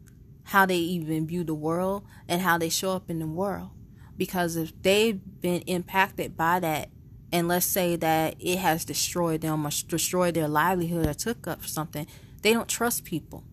[0.45, 3.69] how they even view the world, and how they show up in the world.
[4.17, 6.89] Because if they've been impacted by that,
[7.31, 11.65] and let's say that it has destroyed them or destroyed their livelihood or took up
[11.65, 12.05] something,
[12.41, 13.43] they don't trust people.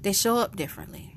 [0.00, 1.12] They show up differently.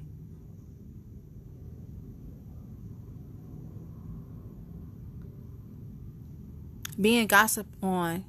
[6.99, 8.25] being gossiped on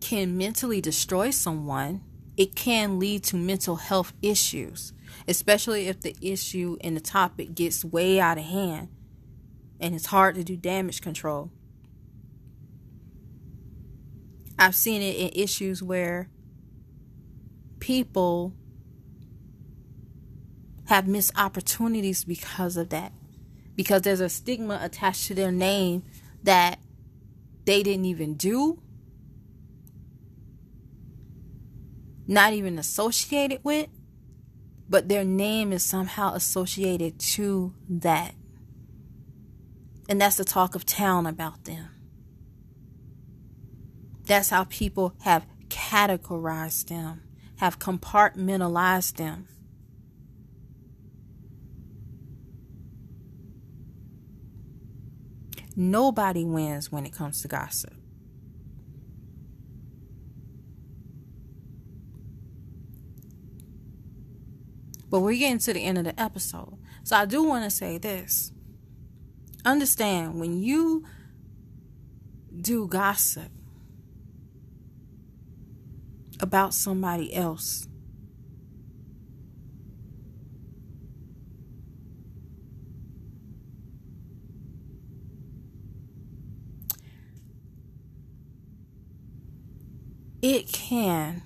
[0.00, 2.02] can mentally destroy someone.
[2.36, 4.92] It can lead to mental health issues,
[5.28, 8.88] especially if the issue and the topic gets way out of hand
[9.80, 11.50] and it's hard to do damage control.
[14.58, 16.28] I've seen it in issues where
[17.80, 18.54] people
[20.86, 23.12] have missed opportunities because of that.
[23.74, 26.04] Because there's a stigma attached to their name
[26.44, 26.78] that
[27.64, 28.80] they didn't even do,
[32.26, 33.88] not even associated with,
[34.88, 38.34] but their name is somehow associated to that.
[40.08, 41.88] And that's the talk of town about them.
[44.26, 47.22] That's how people have categorized them,
[47.56, 49.48] have compartmentalized them.
[55.76, 57.92] Nobody wins when it comes to gossip.
[65.10, 66.78] But we're getting to the end of the episode.
[67.04, 68.52] So I do want to say this.
[69.64, 71.04] Understand when you
[72.60, 73.50] do gossip
[76.40, 77.86] about somebody else,
[90.42, 91.42] it can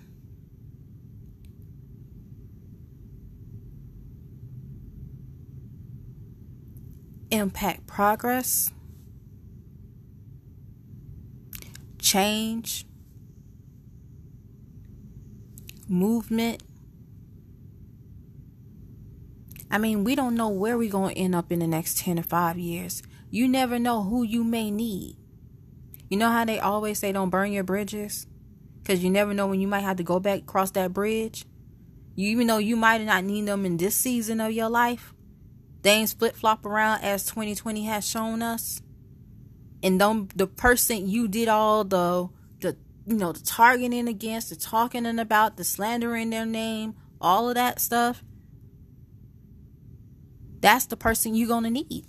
[7.31, 8.71] impact progress,
[11.99, 12.87] change,
[15.89, 16.63] movement.
[19.71, 22.19] I mean, we don't know where we're going to end up in the next 10
[22.19, 23.03] or 5 years.
[23.31, 25.17] You never know who you may need.
[26.09, 28.27] You know how they always say don't burn your bridges?
[28.89, 31.45] because you never know when you might have to go back cross that bridge.
[32.15, 35.13] You even though you might not need them in this season of your life,
[35.89, 38.83] things flip flop around as 2020 has shown us.
[39.83, 42.29] And don't the person you did all the
[42.61, 42.77] the
[43.07, 47.55] you know the targeting against, the talking and about, the slandering their name, all of
[47.55, 48.23] that stuff.
[50.61, 52.05] That's the person you're gonna need.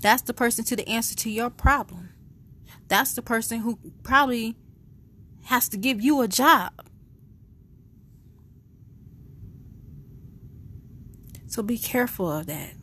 [0.00, 2.10] That's the person to the answer to your problem
[2.88, 4.56] that's the person who probably
[5.44, 6.72] has to give you a job.
[11.46, 12.74] So be careful of that.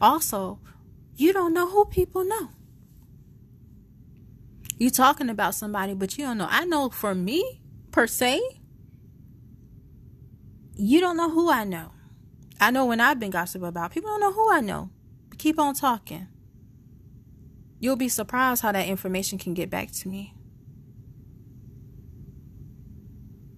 [0.00, 0.58] Also,
[1.16, 2.50] you don't know who people know.
[4.78, 6.48] You talking about somebody, but you don't know.
[6.50, 7.60] I know for me,
[7.92, 8.40] per se,
[10.76, 11.92] you don't know who I know.
[12.60, 14.90] I know when I've been gossiped about, people don't know who I know.
[15.28, 16.26] But keep on talking.
[17.78, 20.33] You'll be surprised how that information can get back to me.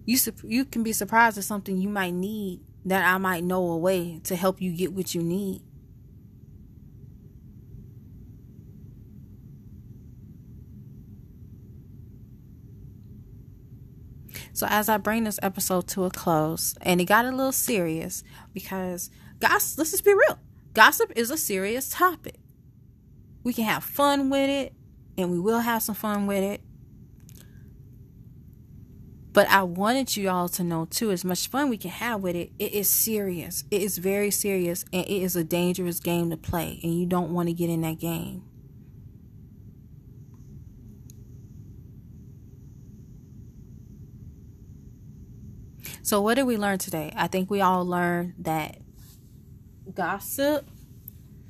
[0.07, 3.77] You you can be surprised at something you might need that I might know a
[3.77, 5.61] way to help you get what you need.
[14.53, 18.23] So as I bring this episode to a close, and it got a little serious
[18.53, 20.39] because gossip, let's just be real.
[20.73, 22.39] Gossip is a serious topic.
[23.43, 24.73] We can have fun with it,
[25.17, 26.61] and we will have some fun with it.
[29.37, 32.35] But I wanted you all to know too, as much fun we can have with
[32.35, 33.65] it, it is serious.
[33.69, 37.29] It is very serious and it is a dangerous game to play, and you don't
[37.29, 38.41] want to get in that game.
[46.01, 47.13] So, what did we learn today?
[47.15, 48.79] I think we all learned that
[49.93, 50.67] gossip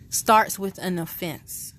[0.10, 1.74] starts with an offense.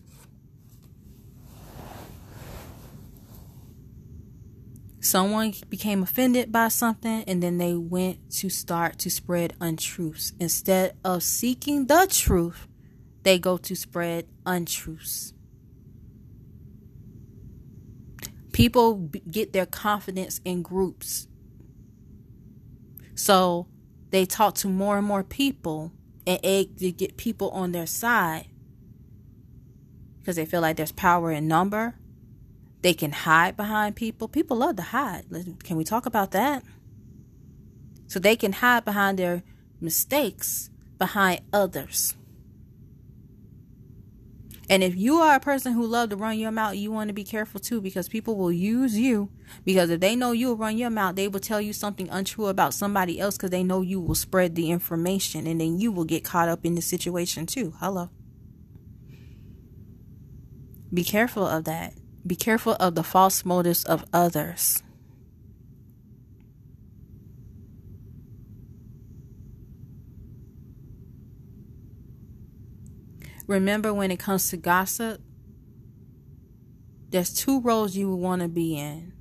[5.09, 10.35] Someone became offended by something and then they went to start to spread untruths.
[10.39, 12.69] Instead of seeking the truth,
[13.23, 15.33] they go to spread untruths.
[18.53, 21.27] People get their confidence in groups
[23.15, 23.67] so
[24.11, 25.91] they talk to more and more people
[26.27, 28.47] and egg to get people on their side
[30.19, 31.95] because they feel like there's power in number.
[32.83, 34.29] They can hide behind people.
[34.29, 35.25] People love to hide.
[35.65, 36.63] Can we talk about that?
[38.07, 39.43] So they can hide behind their
[39.81, 42.15] mistakes behind others.
[44.71, 47.15] And if you are a person who love to run your mouth, you want to
[47.15, 49.31] be careful too because people will use you
[49.65, 52.75] because if they know you'll run your mouth, they will tell you something untrue about
[52.75, 56.23] somebody else because they know you will spread the information and then you will get
[56.23, 57.73] caught up in the situation too.
[57.79, 58.11] Hello.
[60.93, 61.95] Be careful of that.
[62.29, 64.83] Be careful of the false motives of others.
[73.47, 75.23] Remember, when it comes to gossip,
[77.09, 79.15] there's two roles you want to be in.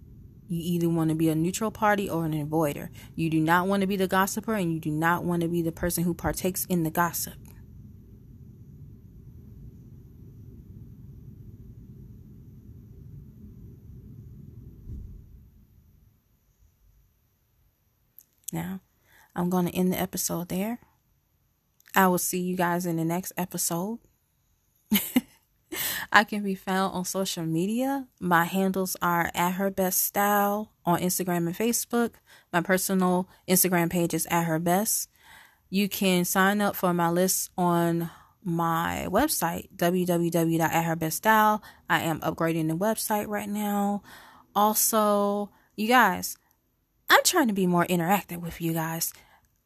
[0.50, 2.90] You either want to be a neutral party or an avoider.
[3.16, 5.62] You do not want to be the gossiper and you do not want to be
[5.62, 7.36] the person who partakes in the gossip.
[18.52, 18.82] Now,
[19.36, 20.80] I'm going to end the episode there.
[21.96, 24.00] I will see you guys in the next episode.
[26.12, 28.08] I can be found on social media.
[28.20, 32.12] My handles are at her best style on Instagram and Facebook.
[32.54, 35.10] My personal Instagram page is at her best.
[35.70, 38.10] You can sign up for my list on
[38.44, 41.62] my website, www.atherbeststyle.
[41.90, 44.02] I am upgrading the website right now.
[44.56, 46.38] Also, you guys,
[47.10, 49.14] I'm trying to be more interactive with you guys.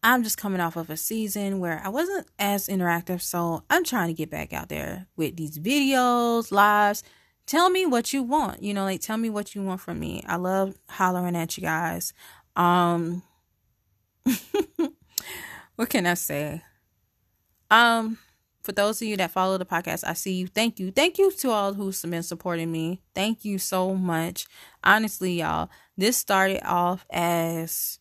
[0.04, 4.08] I'm just coming off of a season where I wasn't as interactive, so I'm trying
[4.08, 7.04] to get back out there with these videos, lives.
[7.46, 10.24] Tell me what you want, you know, like tell me what you want from me.
[10.28, 12.14] I love hollering at you guys.
[12.56, 13.24] Um
[15.76, 16.64] what can I say?
[17.70, 18.18] Um
[18.64, 20.48] for those of you that follow the podcast, I see you.
[20.48, 20.92] Thank you.
[20.92, 23.02] Thank you to all who's been supporting me.
[23.16, 24.46] Thank you so much.
[24.84, 28.00] Honestly, y'all, this started off as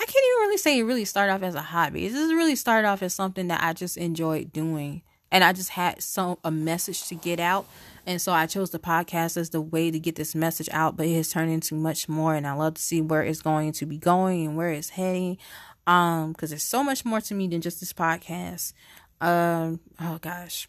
[0.00, 2.08] I can't even really say it really started off as a hobby.
[2.08, 5.02] Just really started off as something that I just enjoyed doing.
[5.30, 7.66] And I just had some a message to get out.
[8.04, 11.06] And so I chose the podcast as the way to get this message out, but
[11.06, 13.86] it has turned into much more and I love to see where it's going to
[13.86, 15.38] be going and where it's heading.
[15.86, 18.72] Um, because there's so much more to me than just this podcast.
[19.20, 20.68] Um, oh gosh.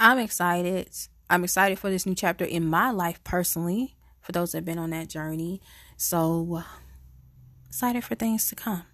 [0.00, 0.90] I'm excited.
[1.30, 4.78] I'm excited for this new chapter in my life personally, for those that have been
[4.78, 5.60] on that journey.
[5.96, 6.64] So
[7.68, 8.84] excited for things to come.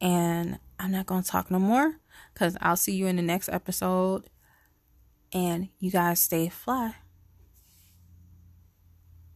[0.00, 1.96] And I'm not going to talk no more
[2.32, 4.30] because I'll see you in the next episode.
[5.32, 6.94] And you guys stay fly.